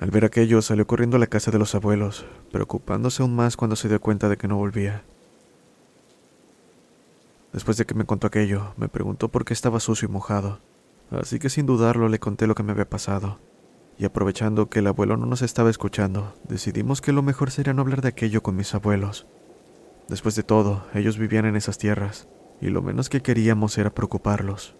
Al 0.00 0.10
ver 0.10 0.24
aquello, 0.24 0.60
salió 0.60 0.86
corriendo 0.86 1.16
a 1.16 1.20
la 1.20 1.28
casa 1.28 1.50
de 1.50 1.58
los 1.58 1.74
abuelos, 1.74 2.26
preocupándose 2.50 3.22
aún 3.22 3.34
más 3.36 3.56
cuando 3.56 3.76
se 3.76 3.88
dio 3.88 4.00
cuenta 4.00 4.28
de 4.28 4.36
que 4.36 4.48
no 4.48 4.56
volvía. 4.56 5.04
Después 7.52 7.76
de 7.76 7.86
que 7.86 7.94
me 7.94 8.04
contó 8.04 8.26
aquello, 8.26 8.74
me 8.76 8.88
preguntó 8.88 9.28
por 9.28 9.44
qué 9.44 9.52
estaba 9.52 9.78
sucio 9.78 10.08
y 10.08 10.12
mojado, 10.12 10.58
así 11.10 11.38
que 11.38 11.48
sin 11.48 11.66
dudarlo 11.66 12.08
le 12.08 12.18
conté 12.18 12.48
lo 12.48 12.56
que 12.56 12.64
me 12.64 12.72
había 12.72 12.90
pasado. 12.90 13.38
Y 13.96 14.04
aprovechando 14.04 14.68
que 14.68 14.80
el 14.80 14.88
abuelo 14.88 15.16
no 15.16 15.26
nos 15.26 15.42
estaba 15.42 15.70
escuchando, 15.70 16.34
decidimos 16.48 17.00
que 17.00 17.12
lo 17.12 17.22
mejor 17.22 17.52
sería 17.52 17.72
no 17.72 17.82
hablar 17.82 18.02
de 18.02 18.08
aquello 18.08 18.42
con 18.42 18.56
mis 18.56 18.74
abuelos. 18.74 19.28
Después 20.08 20.34
de 20.34 20.42
todo, 20.42 20.84
ellos 20.94 21.16
vivían 21.16 21.46
en 21.46 21.54
esas 21.54 21.78
tierras, 21.78 22.28
y 22.60 22.70
lo 22.70 22.82
menos 22.82 23.08
que 23.08 23.22
queríamos 23.22 23.78
era 23.78 23.94
preocuparlos. 23.94 24.74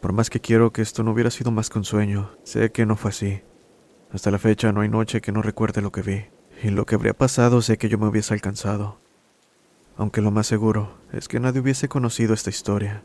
Por 0.00 0.12
más 0.12 0.30
que 0.30 0.40
quiero 0.40 0.72
que 0.72 0.82
esto 0.82 1.02
no 1.02 1.12
hubiera 1.12 1.30
sido 1.30 1.50
más 1.50 1.70
que 1.70 1.78
un 1.78 1.84
sueño, 1.84 2.30
sé 2.44 2.70
que 2.70 2.86
no 2.86 2.96
fue 2.96 3.10
así. 3.10 3.42
Hasta 4.12 4.30
la 4.30 4.38
fecha 4.38 4.72
no 4.72 4.82
hay 4.82 4.88
noche 4.88 5.20
que 5.20 5.32
no 5.32 5.42
recuerde 5.42 5.82
lo 5.82 5.92
que 5.92 6.02
vi, 6.02 6.24
y 6.62 6.70
lo 6.70 6.86
que 6.86 6.94
habría 6.94 7.14
pasado 7.14 7.62
sé 7.62 7.78
que 7.78 7.88
yo 7.88 7.98
me 7.98 8.06
hubiese 8.06 8.34
alcanzado. 8.34 8.98
Aunque 9.96 10.20
lo 10.20 10.30
más 10.30 10.46
seguro 10.46 10.98
es 11.12 11.28
que 11.28 11.40
nadie 11.40 11.60
hubiese 11.60 11.88
conocido 11.88 12.34
esta 12.34 12.50
historia. 12.50 13.02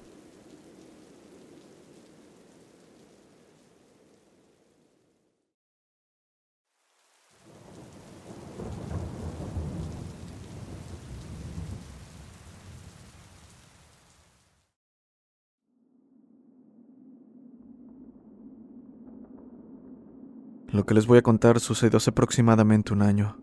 Lo 20.72 20.86
que 20.86 20.94
les 20.94 21.06
voy 21.06 21.18
a 21.18 21.22
contar 21.22 21.60
sucedió 21.60 21.98
hace 21.98 22.12
aproximadamente 22.12 22.94
un 22.94 23.02
año. 23.02 23.38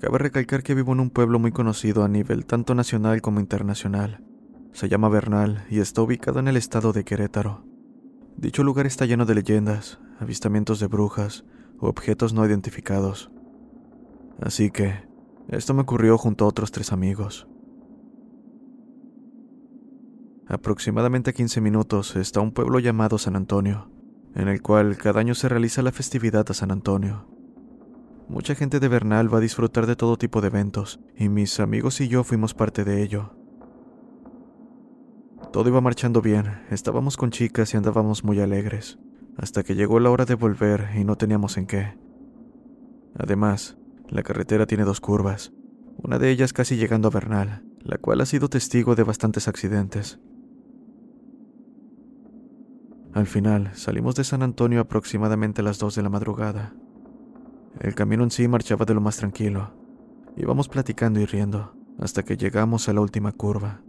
Cabe 0.00 0.18
recalcar 0.18 0.64
que 0.64 0.74
vivo 0.74 0.92
en 0.92 1.00
un 1.00 1.10
pueblo 1.10 1.38
muy 1.38 1.52
conocido 1.52 2.02
a 2.02 2.08
nivel 2.08 2.44
tanto 2.44 2.74
nacional 2.74 3.20
como 3.20 3.38
internacional. 3.38 4.24
Se 4.72 4.88
llama 4.88 5.08
Bernal 5.08 5.64
y 5.70 5.78
está 5.78 6.02
ubicado 6.02 6.40
en 6.40 6.48
el 6.48 6.56
estado 6.56 6.92
de 6.92 7.04
Querétaro. 7.04 7.64
Dicho 8.36 8.64
lugar 8.64 8.86
está 8.86 9.06
lleno 9.06 9.26
de 9.26 9.36
leyendas, 9.36 10.00
avistamientos 10.18 10.80
de 10.80 10.88
brujas 10.88 11.44
u 11.80 11.86
objetos 11.86 12.32
no 12.32 12.44
identificados. 12.44 13.30
Así 14.40 14.70
que, 14.70 15.06
esto 15.48 15.72
me 15.72 15.82
ocurrió 15.82 16.18
junto 16.18 16.44
a 16.44 16.48
otros 16.48 16.72
tres 16.72 16.92
amigos. 16.92 17.46
Aproximadamente 20.48 21.30
a 21.30 21.32
15 21.32 21.60
minutos 21.60 22.16
está 22.16 22.40
un 22.40 22.52
pueblo 22.52 22.80
llamado 22.80 23.18
San 23.18 23.36
Antonio, 23.36 23.90
en 24.34 24.48
el 24.48 24.62
cual 24.62 24.96
cada 24.96 25.20
año 25.20 25.34
se 25.34 25.48
realiza 25.48 25.82
la 25.82 25.92
festividad 25.92 26.46
a 26.50 26.54
San 26.54 26.70
Antonio. 26.70 27.26
Mucha 28.28 28.54
gente 28.54 28.78
de 28.78 28.88
Bernal 28.88 29.32
va 29.32 29.38
a 29.38 29.40
disfrutar 29.40 29.86
de 29.86 29.96
todo 29.96 30.18
tipo 30.18 30.40
de 30.40 30.48
eventos, 30.48 31.00
y 31.16 31.28
mis 31.28 31.60
amigos 31.60 32.00
y 32.00 32.08
yo 32.08 32.24
fuimos 32.24 32.52
parte 32.52 32.84
de 32.84 33.02
ello. 33.02 33.32
Todo 35.52 35.70
iba 35.70 35.80
marchando 35.80 36.20
bien, 36.20 36.60
estábamos 36.70 37.16
con 37.16 37.30
chicas 37.30 37.72
y 37.72 37.78
andábamos 37.78 38.24
muy 38.24 38.38
alegres, 38.40 38.98
hasta 39.38 39.62
que 39.62 39.74
llegó 39.74 39.98
la 39.98 40.10
hora 40.10 40.26
de 40.26 40.34
volver 40.34 40.90
y 40.94 41.04
no 41.04 41.16
teníamos 41.16 41.56
en 41.56 41.66
qué. 41.66 41.96
Además, 43.16 43.78
la 44.10 44.22
carretera 44.22 44.66
tiene 44.66 44.84
dos 44.84 45.00
curvas, 45.00 45.52
una 45.96 46.18
de 46.18 46.30
ellas 46.30 46.52
casi 46.52 46.76
llegando 46.76 47.08
a 47.08 47.12
Bernal, 47.12 47.64
la 47.80 47.96
cual 47.96 48.20
ha 48.20 48.26
sido 48.26 48.48
testigo 48.48 48.94
de 48.94 49.04
bastantes 49.04 49.48
accidentes. 49.48 50.20
Al 53.14 53.26
final, 53.26 53.70
salimos 53.74 54.14
de 54.14 54.24
San 54.24 54.42
Antonio 54.42 54.80
aproximadamente 54.80 55.60
a 55.62 55.64
las 55.64 55.78
2 55.78 55.94
de 55.94 56.02
la 56.02 56.10
madrugada. 56.10 56.74
El 57.80 57.94
camino 57.94 58.22
en 58.22 58.30
sí 58.30 58.48
marchaba 58.48 58.84
de 58.84 58.94
lo 58.94 59.00
más 59.00 59.16
tranquilo. 59.16 59.72
Íbamos 60.36 60.68
platicando 60.68 61.20
y 61.20 61.24
riendo, 61.24 61.74
hasta 61.98 62.22
que 62.22 62.36
llegamos 62.36 62.88
a 62.88 62.92
la 62.92 63.00
última 63.00 63.32
curva. 63.32 63.82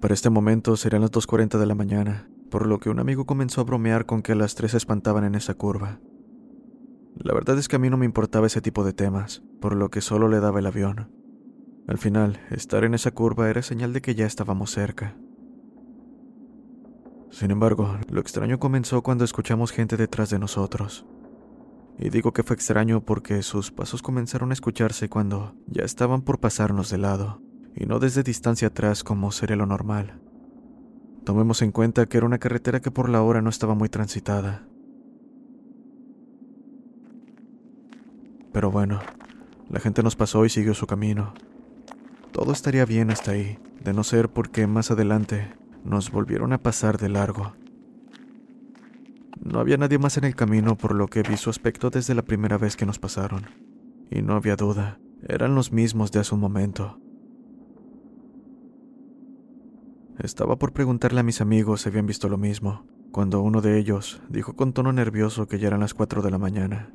Para 0.00 0.14
este 0.14 0.30
momento 0.30 0.76
serían 0.76 1.02
las 1.02 1.10
2.40 1.10 1.58
de 1.58 1.66
la 1.66 1.74
mañana, 1.74 2.30
por 2.50 2.66
lo 2.66 2.78
que 2.78 2.88
un 2.88 3.00
amigo 3.00 3.26
comenzó 3.26 3.60
a 3.60 3.64
bromear 3.64 4.06
con 4.06 4.22
que 4.22 4.34
las 4.34 4.54
3 4.54 4.70
se 4.70 4.76
espantaban 4.76 5.24
en 5.24 5.34
esa 5.34 5.54
curva. 5.54 6.00
La 7.16 7.34
verdad 7.34 7.58
es 7.58 7.66
que 7.66 7.76
a 7.76 7.78
mí 7.80 7.90
no 7.90 7.96
me 7.96 8.06
importaba 8.06 8.46
ese 8.46 8.60
tipo 8.60 8.84
de 8.84 8.92
temas, 8.92 9.42
por 9.60 9.74
lo 9.74 9.90
que 9.90 10.00
solo 10.00 10.28
le 10.28 10.38
daba 10.38 10.60
el 10.60 10.66
avión. 10.66 11.10
Al 11.88 11.98
final, 11.98 12.38
estar 12.50 12.84
en 12.84 12.94
esa 12.94 13.10
curva 13.10 13.50
era 13.50 13.62
señal 13.62 13.92
de 13.92 14.00
que 14.00 14.14
ya 14.14 14.26
estábamos 14.26 14.70
cerca. 14.70 15.16
Sin 17.30 17.50
embargo, 17.50 17.98
lo 18.10 18.20
extraño 18.20 18.58
comenzó 18.58 19.02
cuando 19.02 19.24
escuchamos 19.24 19.70
gente 19.70 19.96
detrás 19.96 20.30
de 20.30 20.38
nosotros. 20.38 21.04
Y 21.98 22.10
digo 22.10 22.32
que 22.32 22.42
fue 22.42 22.54
extraño 22.54 23.00
porque 23.00 23.42
sus 23.42 23.70
pasos 23.70 24.02
comenzaron 24.02 24.50
a 24.50 24.54
escucharse 24.54 25.08
cuando 25.08 25.54
ya 25.66 25.84
estaban 25.84 26.22
por 26.22 26.38
pasarnos 26.38 26.90
de 26.90 26.98
lado 26.98 27.42
y 27.74 27.86
no 27.86 27.98
desde 27.98 28.22
distancia 28.22 28.68
atrás 28.68 29.04
como 29.04 29.30
sería 29.30 29.56
lo 29.56 29.66
normal. 29.66 30.20
Tomemos 31.24 31.60
en 31.62 31.72
cuenta 31.72 32.06
que 32.06 32.16
era 32.16 32.26
una 32.26 32.38
carretera 32.38 32.80
que 32.80 32.90
por 32.90 33.08
la 33.08 33.22
hora 33.22 33.42
no 33.42 33.50
estaba 33.50 33.74
muy 33.74 33.88
transitada. 33.88 34.66
Pero 38.52 38.70
bueno, 38.70 39.00
la 39.68 39.80
gente 39.80 40.02
nos 40.02 40.16
pasó 40.16 40.44
y 40.44 40.48
siguió 40.48 40.74
su 40.74 40.86
camino. 40.86 41.34
Todo 42.32 42.52
estaría 42.52 42.84
bien 42.84 43.10
hasta 43.10 43.32
ahí, 43.32 43.58
de 43.84 43.92
no 43.92 44.04
ser 44.04 44.28
porque 44.30 44.66
más 44.66 44.90
adelante 44.90 45.52
nos 45.84 46.10
volvieron 46.10 46.52
a 46.52 46.62
pasar 46.62 46.98
de 46.98 47.08
largo. 47.08 47.54
No 49.40 49.60
había 49.60 49.76
nadie 49.76 49.98
más 49.98 50.16
en 50.16 50.24
el 50.24 50.34
camino 50.34 50.76
por 50.76 50.94
lo 50.94 51.06
que 51.06 51.22
vi 51.22 51.36
su 51.36 51.50
aspecto 51.50 51.90
desde 51.90 52.14
la 52.14 52.22
primera 52.22 52.58
vez 52.58 52.76
que 52.76 52.86
nos 52.86 52.98
pasaron. 52.98 53.46
Y 54.10 54.22
no 54.22 54.34
había 54.34 54.56
duda, 54.56 54.98
eran 55.26 55.54
los 55.54 55.72
mismos 55.72 56.12
de 56.12 56.20
hace 56.20 56.34
un 56.34 56.40
momento. 56.40 56.98
Estaba 60.18 60.58
por 60.58 60.72
preguntarle 60.72 61.20
a 61.20 61.24
mis 61.24 61.40
amigos 61.40 61.82
si 61.82 61.88
habían 61.88 62.06
visto 62.06 62.28
lo 62.28 62.38
mismo, 62.38 62.84
cuando 63.12 63.40
uno 63.40 63.60
de 63.60 63.78
ellos 63.78 64.20
dijo 64.28 64.56
con 64.56 64.72
tono 64.72 64.92
nervioso 64.92 65.46
que 65.46 65.58
ya 65.58 65.68
eran 65.68 65.80
las 65.80 65.94
4 65.94 66.22
de 66.22 66.30
la 66.30 66.38
mañana. 66.38 66.90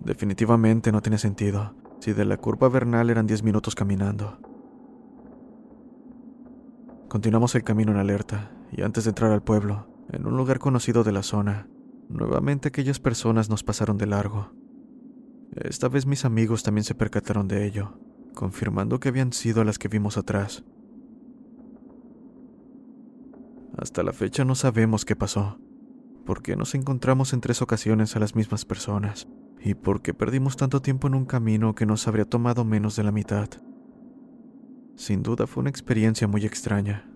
Definitivamente 0.00 0.90
no 0.90 1.02
tiene 1.02 1.18
sentido, 1.18 1.74
si 2.00 2.12
de 2.12 2.24
la 2.24 2.38
curva 2.38 2.68
vernal 2.68 3.10
eran 3.10 3.26
10 3.26 3.44
minutos 3.44 3.74
caminando. 3.74 4.49
Continuamos 7.10 7.56
el 7.56 7.64
camino 7.64 7.90
en 7.90 7.98
alerta, 7.98 8.52
y 8.70 8.82
antes 8.82 9.02
de 9.02 9.10
entrar 9.10 9.32
al 9.32 9.42
pueblo, 9.42 9.88
en 10.12 10.28
un 10.28 10.36
lugar 10.36 10.60
conocido 10.60 11.02
de 11.02 11.10
la 11.10 11.24
zona, 11.24 11.66
nuevamente 12.08 12.68
aquellas 12.68 13.00
personas 13.00 13.50
nos 13.50 13.64
pasaron 13.64 13.98
de 13.98 14.06
largo. 14.06 14.52
Esta 15.56 15.88
vez 15.88 16.06
mis 16.06 16.24
amigos 16.24 16.62
también 16.62 16.84
se 16.84 16.94
percataron 16.94 17.48
de 17.48 17.66
ello, 17.66 17.98
confirmando 18.32 19.00
que 19.00 19.08
habían 19.08 19.32
sido 19.32 19.64
las 19.64 19.76
que 19.76 19.88
vimos 19.88 20.18
atrás, 20.18 20.62
hasta 23.76 24.04
la 24.04 24.12
fecha 24.12 24.44
no 24.44 24.54
sabemos 24.54 25.04
qué 25.04 25.16
pasó, 25.16 25.58
por 26.24 26.42
qué 26.42 26.54
nos 26.54 26.76
encontramos 26.76 27.32
en 27.32 27.40
tres 27.40 27.60
ocasiones 27.60 28.14
a 28.14 28.20
las 28.20 28.36
mismas 28.36 28.64
personas 28.64 29.26
y 29.58 29.74
por 29.74 30.00
qué 30.00 30.14
perdimos 30.14 30.56
tanto 30.56 30.80
tiempo 30.80 31.08
en 31.08 31.16
un 31.16 31.24
camino 31.24 31.74
que 31.74 31.86
nos 31.86 32.06
habría 32.06 32.24
tomado 32.24 32.64
menos 32.64 32.94
de 32.94 33.02
la 33.02 33.10
mitad. 33.10 33.48
Sin 35.00 35.22
duda 35.22 35.46
fue 35.46 35.62
una 35.62 35.70
experiencia 35.70 36.28
muy 36.28 36.44
extraña. 36.44 37.06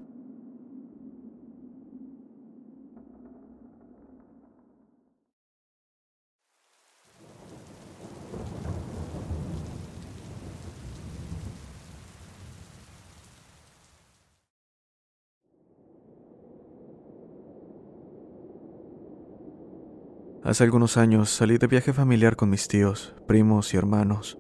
Hace 20.43 20.65
algunos 20.65 20.97
años 20.97 21.29
salí 21.29 21.59
de 21.59 21.67
viaje 21.67 21.93
familiar 21.93 22.37
con 22.37 22.49
mis 22.49 22.67
tíos, 22.67 23.15
primos 23.29 23.75
y 23.75 23.77
hermanos. 23.77 24.39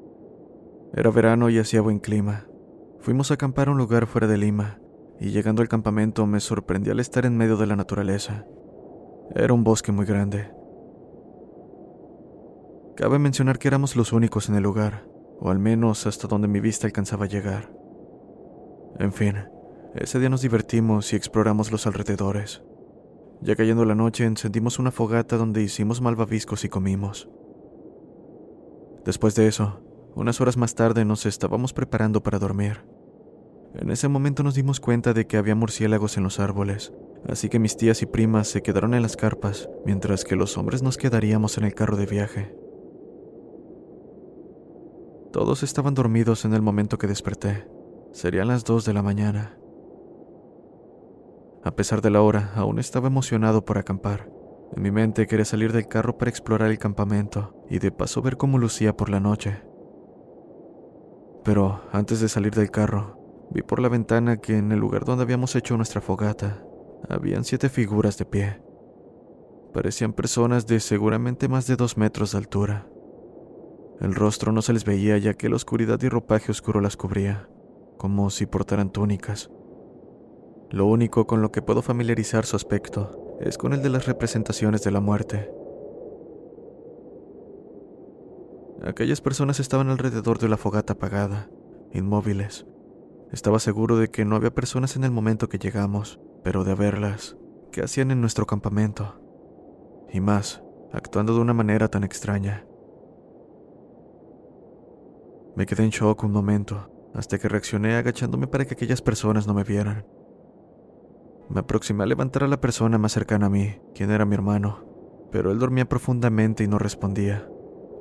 Era 0.94 1.10
verano 1.10 1.50
y 1.50 1.58
hacía 1.58 1.82
buen 1.82 1.98
clima. 1.98 2.46
Fuimos 3.04 3.30
a 3.30 3.34
acampar 3.34 3.68
a 3.68 3.72
un 3.72 3.76
lugar 3.76 4.06
fuera 4.06 4.26
de 4.26 4.38
Lima, 4.38 4.78
y 5.20 5.28
llegando 5.28 5.60
al 5.60 5.68
campamento 5.68 6.24
me 6.24 6.40
sorprendí 6.40 6.88
al 6.88 7.00
estar 7.00 7.26
en 7.26 7.36
medio 7.36 7.58
de 7.58 7.66
la 7.66 7.76
naturaleza. 7.76 8.46
Era 9.34 9.52
un 9.52 9.62
bosque 9.62 9.92
muy 9.92 10.06
grande. 10.06 10.50
Cabe 12.96 13.18
mencionar 13.18 13.58
que 13.58 13.68
éramos 13.68 13.94
los 13.94 14.14
únicos 14.14 14.48
en 14.48 14.54
el 14.54 14.62
lugar, 14.62 15.06
o 15.38 15.50
al 15.50 15.58
menos 15.58 16.06
hasta 16.06 16.28
donde 16.28 16.48
mi 16.48 16.60
vista 16.60 16.86
alcanzaba 16.86 17.26
a 17.26 17.28
llegar. 17.28 17.70
En 18.98 19.12
fin, 19.12 19.36
ese 19.94 20.18
día 20.18 20.30
nos 20.30 20.40
divertimos 20.40 21.12
y 21.12 21.16
exploramos 21.16 21.70
los 21.72 21.86
alrededores. 21.86 22.64
Ya 23.42 23.54
cayendo 23.54 23.84
la 23.84 23.94
noche, 23.94 24.24
encendimos 24.24 24.78
una 24.78 24.90
fogata 24.90 25.36
donde 25.36 25.62
hicimos 25.62 26.00
malvaviscos 26.00 26.64
y 26.64 26.70
comimos. 26.70 27.28
Después 29.04 29.34
de 29.34 29.46
eso, 29.46 29.82
unas 30.14 30.40
horas 30.40 30.56
más 30.56 30.74
tarde 30.74 31.04
nos 31.04 31.26
estábamos 31.26 31.74
preparando 31.74 32.22
para 32.22 32.38
dormir. 32.38 32.93
En 33.74 33.90
ese 33.90 34.06
momento 34.06 34.42
nos 34.44 34.54
dimos 34.54 34.78
cuenta 34.78 35.12
de 35.12 35.26
que 35.26 35.36
había 35.36 35.56
murciélagos 35.56 36.16
en 36.16 36.22
los 36.22 36.38
árboles, 36.38 36.92
así 37.28 37.48
que 37.48 37.58
mis 37.58 37.76
tías 37.76 38.02
y 38.02 38.06
primas 38.06 38.46
se 38.46 38.62
quedaron 38.62 38.94
en 38.94 39.02
las 39.02 39.16
carpas, 39.16 39.68
mientras 39.84 40.24
que 40.24 40.36
los 40.36 40.56
hombres 40.56 40.82
nos 40.82 40.96
quedaríamos 40.96 41.58
en 41.58 41.64
el 41.64 41.74
carro 41.74 41.96
de 41.96 42.06
viaje. 42.06 42.54
Todos 45.32 45.64
estaban 45.64 45.94
dormidos 45.94 46.44
en 46.44 46.54
el 46.54 46.62
momento 46.62 46.98
que 46.98 47.08
desperté. 47.08 47.66
Serían 48.12 48.46
las 48.46 48.62
dos 48.62 48.84
de 48.84 48.94
la 48.94 49.02
mañana. 49.02 49.58
A 51.64 51.74
pesar 51.74 52.00
de 52.00 52.10
la 52.10 52.22
hora, 52.22 52.52
aún 52.54 52.78
estaba 52.78 53.08
emocionado 53.08 53.64
por 53.64 53.78
acampar. 53.78 54.30
En 54.76 54.82
mi 54.82 54.92
mente 54.92 55.26
quería 55.26 55.44
salir 55.44 55.72
del 55.72 55.88
carro 55.88 56.16
para 56.18 56.28
explorar 56.28 56.70
el 56.70 56.78
campamento 56.78 57.64
y 57.68 57.80
de 57.80 57.90
paso 57.90 58.22
ver 58.22 58.36
cómo 58.36 58.58
lucía 58.58 58.96
por 58.96 59.10
la 59.10 59.18
noche. 59.18 59.62
Pero 61.42 61.80
antes 61.90 62.20
de 62.20 62.28
salir 62.28 62.54
del 62.54 62.70
carro, 62.70 63.23
vi 63.50 63.62
por 63.62 63.80
la 63.80 63.88
ventana 63.88 64.38
que 64.38 64.56
en 64.56 64.72
el 64.72 64.78
lugar 64.78 65.04
donde 65.04 65.22
habíamos 65.24 65.56
hecho 65.56 65.76
nuestra 65.76 66.00
fogata, 66.00 66.64
habían 67.08 67.44
siete 67.44 67.68
figuras 67.68 68.18
de 68.18 68.24
pie. 68.24 68.60
Parecían 69.72 70.12
personas 70.12 70.66
de 70.66 70.80
seguramente 70.80 71.48
más 71.48 71.66
de 71.66 71.76
dos 71.76 71.96
metros 71.96 72.32
de 72.32 72.38
altura. 72.38 72.86
El 74.00 74.14
rostro 74.14 74.52
no 74.52 74.62
se 74.62 74.72
les 74.72 74.84
veía 74.84 75.18
ya 75.18 75.34
que 75.34 75.48
la 75.48 75.56
oscuridad 75.56 76.00
y 76.02 76.08
ropaje 76.08 76.50
oscuro 76.50 76.80
las 76.80 76.96
cubría, 76.96 77.48
como 77.96 78.30
si 78.30 78.46
portaran 78.46 78.90
túnicas. 78.90 79.50
Lo 80.70 80.86
único 80.86 81.26
con 81.26 81.42
lo 81.42 81.52
que 81.52 81.62
puedo 81.62 81.82
familiarizar 81.82 82.46
su 82.46 82.56
aspecto 82.56 83.36
es 83.40 83.58
con 83.58 83.72
el 83.72 83.82
de 83.82 83.90
las 83.90 84.06
representaciones 84.06 84.82
de 84.82 84.90
la 84.90 85.00
muerte. 85.00 85.50
Aquellas 88.84 89.20
personas 89.20 89.60
estaban 89.60 89.88
alrededor 89.88 90.38
de 90.38 90.48
la 90.48 90.56
fogata 90.56 90.94
apagada, 90.94 91.48
inmóviles. 91.92 92.66
Estaba 93.34 93.58
seguro 93.58 93.96
de 93.96 94.10
que 94.10 94.24
no 94.24 94.36
había 94.36 94.54
personas 94.54 94.94
en 94.94 95.02
el 95.02 95.10
momento 95.10 95.48
que 95.48 95.58
llegamos, 95.58 96.20
pero 96.44 96.62
de 96.62 96.70
haberlas, 96.70 97.36
¿qué 97.72 97.82
hacían 97.82 98.12
en 98.12 98.20
nuestro 98.20 98.46
campamento? 98.46 99.20
Y 100.08 100.20
más, 100.20 100.62
actuando 100.92 101.34
de 101.34 101.40
una 101.40 101.52
manera 101.52 101.88
tan 101.88 102.04
extraña. 102.04 102.64
Me 105.56 105.66
quedé 105.66 105.82
en 105.82 105.90
shock 105.90 106.22
un 106.22 106.30
momento, 106.30 106.88
hasta 107.12 107.36
que 107.40 107.48
reaccioné 107.48 107.96
agachándome 107.96 108.46
para 108.46 108.66
que 108.66 108.74
aquellas 108.74 109.02
personas 109.02 109.48
no 109.48 109.54
me 109.54 109.64
vieran. 109.64 110.06
Me 111.48 111.58
aproximé 111.58 112.04
a 112.04 112.06
levantar 112.06 112.44
a 112.44 112.48
la 112.48 112.60
persona 112.60 112.98
más 112.98 113.10
cercana 113.10 113.46
a 113.46 113.50
mí, 113.50 113.80
quien 113.96 114.12
era 114.12 114.24
mi 114.24 114.36
hermano, 114.36 114.84
pero 115.32 115.50
él 115.50 115.58
dormía 115.58 115.88
profundamente 115.88 116.62
y 116.62 116.68
no 116.68 116.78
respondía. 116.78 117.48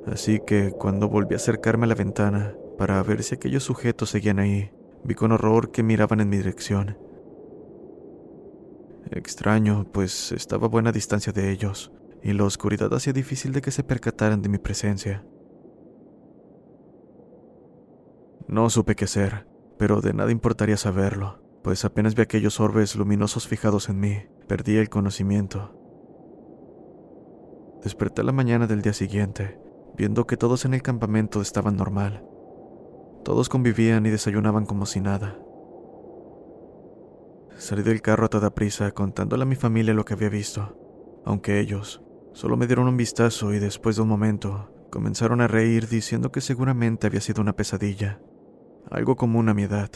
Así 0.06 0.38
que 0.46 0.70
cuando 0.70 1.08
volví 1.08 1.34
a 1.34 1.38
acercarme 1.38 1.86
a 1.86 1.88
la 1.88 1.96
ventana 1.96 2.54
para 2.78 3.02
ver 3.02 3.24
si 3.24 3.34
aquellos 3.34 3.64
sujetos 3.64 4.10
seguían 4.10 4.38
ahí, 4.38 4.70
vi 5.04 5.14
con 5.14 5.32
horror 5.32 5.70
que 5.70 5.82
miraban 5.82 6.20
en 6.20 6.28
mi 6.28 6.38
dirección. 6.38 6.98
Extraño, 9.10 9.86
pues 9.92 10.32
estaba 10.32 10.66
a 10.66 10.70
buena 10.70 10.90
distancia 10.90 11.32
de 11.32 11.50
ellos, 11.50 11.92
y 12.22 12.32
la 12.32 12.44
oscuridad 12.44 12.92
hacía 12.94 13.12
difícil 13.12 13.52
de 13.52 13.60
que 13.60 13.70
se 13.70 13.84
percataran 13.84 14.40
de 14.40 14.48
mi 14.48 14.58
presencia. 14.58 15.24
No 18.48 18.70
supe 18.70 18.94
qué 18.94 19.04
hacer, 19.04 19.46
pero 19.78 20.00
de 20.00 20.14
nada 20.14 20.32
importaría 20.32 20.76
saberlo, 20.76 21.42
pues 21.62 21.84
apenas 21.84 22.14
vi 22.14 22.22
aquellos 22.22 22.60
orbes 22.60 22.96
luminosos 22.96 23.46
fijados 23.46 23.88
en 23.88 24.00
mí, 24.00 24.22
perdí 24.48 24.76
el 24.76 24.88
conocimiento. 24.88 25.78
Desperté 27.82 28.22
la 28.22 28.32
mañana 28.32 28.66
del 28.66 28.80
día 28.80 28.94
siguiente, 28.94 29.60
viendo 29.96 30.26
que 30.26 30.38
todos 30.38 30.64
en 30.64 30.72
el 30.72 30.82
campamento 30.82 31.42
estaban 31.42 31.76
normal. 31.76 32.24
Todos 33.24 33.48
convivían 33.48 34.06
y 34.06 34.10
desayunaban 34.10 34.66
como 34.66 34.86
si 34.86 35.00
nada. 35.00 35.38
Salí 37.56 37.82
del 37.82 38.02
carro 38.02 38.26
a 38.26 38.28
toda 38.28 38.54
prisa 38.54 38.90
contándole 38.92 39.44
a 39.44 39.46
mi 39.46 39.56
familia 39.56 39.94
lo 39.94 40.04
que 40.04 40.14
había 40.14 40.28
visto, 40.28 40.76
aunque 41.24 41.60
ellos 41.60 42.02
solo 42.32 42.56
me 42.56 42.66
dieron 42.66 42.88
un 42.88 42.96
vistazo 42.96 43.54
y 43.54 43.58
después 43.58 43.96
de 43.96 44.02
un 44.02 44.08
momento 44.08 44.70
comenzaron 44.90 45.40
a 45.40 45.48
reír 45.48 45.88
diciendo 45.88 46.30
que 46.30 46.40
seguramente 46.40 47.06
había 47.06 47.20
sido 47.20 47.40
una 47.40 47.56
pesadilla 47.56 48.20
algo 48.90 49.16
común 49.16 49.48
a 49.48 49.54
mi 49.54 49.64
edad. 49.64 49.90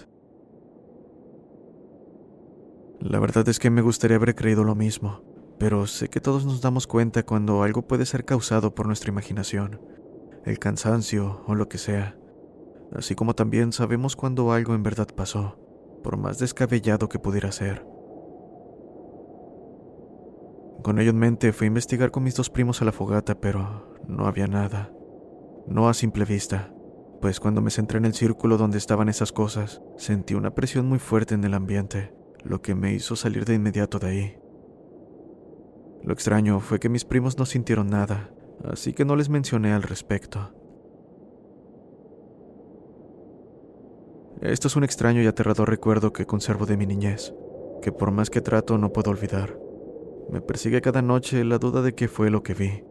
La 3.01 3.21
verdad 3.21 3.49
es 3.49 3.59
que 3.59 3.71
me 3.71 3.83
gustaría 3.83 4.17
haber 4.17 4.35
creído 4.35 4.65
lo 4.65 4.75
mismo, 4.75 5.23
pero 5.59 5.87
sé 5.87 6.09
que 6.09 6.21
todos 6.21 6.45
nos 6.45 6.61
damos 6.61 6.87
cuenta 6.87 7.25
cuando 7.25 7.63
algo 7.63 7.83
puede 7.83 8.07
ser 8.07 8.25
causado 8.25 8.75
por 8.75 8.87
nuestra 8.87 9.11
imaginación, 9.11 9.81
el 10.45 10.59
cansancio 10.59 11.43
o 11.47 11.55
lo 11.55 11.69
que 11.69 11.79
sea, 11.79 12.18
así 12.95 13.15
como 13.15 13.35
también 13.35 13.73
sabemos 13.73 14.17
cuando 14.17 14.53
algo 14.53 14.75
en 14.75 14.83
verdad 14.83 15.09
pasó, 15.15 15.59
por 16.03 16.17
más 16.17 16.39
descabellado 16.39 17.09
que 17.09 17.19
pudiera 17.19 17.53
ser. 17.53 17.87
Con 20.83 20.99
ello 20.99 21.11
en 21.11 21.19
mente 21.19 21.53
fui 21.53 21.67
a 21.67 21.69
investigar 21.69 22.11
con 22.11 22.23
mis 22.23 22.35
dos 22.35 22.51
primos 22.51 22.81
a 22.81 22.85
la 22.85 22.93
fogata, 22.93 23.41
pero 23.41 23.97
no 24.07 24.27
había 24.27 24.47
nada, 24.47 24.93
no 25.67 25.89
a 25.89 25.95
simple 25.95 26.25
vista 26.25 26.73
pues 27.21 27.41
cuando 27.41 27.61
me 27.61 27.71
centré 27.71 27.99
en 27.99 28.05
el 28.05 28.15
círculo 28.15 28.57
donde 28.57 28.79
estaban 28.79 29.09
esas 29.09 29.33
cosas, 29.33 29.83
sentí 29.97 30.35
una 30.35 30.55
presión 30.55 30.87
muy 30.87 30.99
fuerte 30.99 31.35
en 31.35 31.45
el 31.45 31.55
ambiente, 31.55 32.15
lo 32.45 32.63
que 32.63 32.75
me 32.75 32.93
hizo 32.95 33.17
salir 33.17 33.45
de 33.45 33.55
inmediato 33.55 33.99
de 33.99 34.07
ahí. 34.07 34.39
Lo 36.05 36.13
extraño 36.13 36.61
fue 36.61 36.79
que 36.79 36.89
mis 36.89 37.05
primos 37.05 37.39
no 37.39 37.45
sintieron 37.45 37.89
nada, 37.89 38.31
así 38.65 38.93
que 38.93 39.05
no 39.05 39.17
les 39.17 39.29
mencioné 39.29 39.73
al 39.73 39.83
respecto. 39.83 40.55
Esto 44.43 44.69
es 44.69 44.77
un 44.77 44.85
extraño 44.85 45.21
y 45.21 45.27
aterrador 45.27 45.69
recuerdo 45.69 46.13
que 46.13 46.25
conservo 46.25 46.65
de 46.65 46.77
mi 46.77 46.87
niñez, 46.87 47.35
que 47.83 47.91
por 47.91 48.13
más 48.13 48.31
que 48.31 48.41
trato 48.41 48.79
no 48.79 48.93
puedo 48.93 49.11
olvidar. 49.11 49.59
Me 50.31 50.41
persigue 50.41 50.81
cada 50.81 51.03
noche 51.03 51.45
la 51.45 51.59
duda 51.59 51.83
de 51.83 51.95
qué 51.95 52.07
fue 52.07 52.31
lo 52.31 52.45
que 52.45 52.55
vi, 52.55 52.85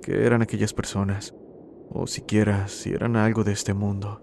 qué 0.00 0.24
eran 0.24 0.40
aquellas 0.40 0.72
personas, 0.72 1.34
o 1.90 2.06
siquiera 2.06 2.68
si 2.68 2.92
eran 2.92 3.16
algo 3.16 3.44
de 3.44 3.52
este 3.52 3.74
mundo. 3.74 4.22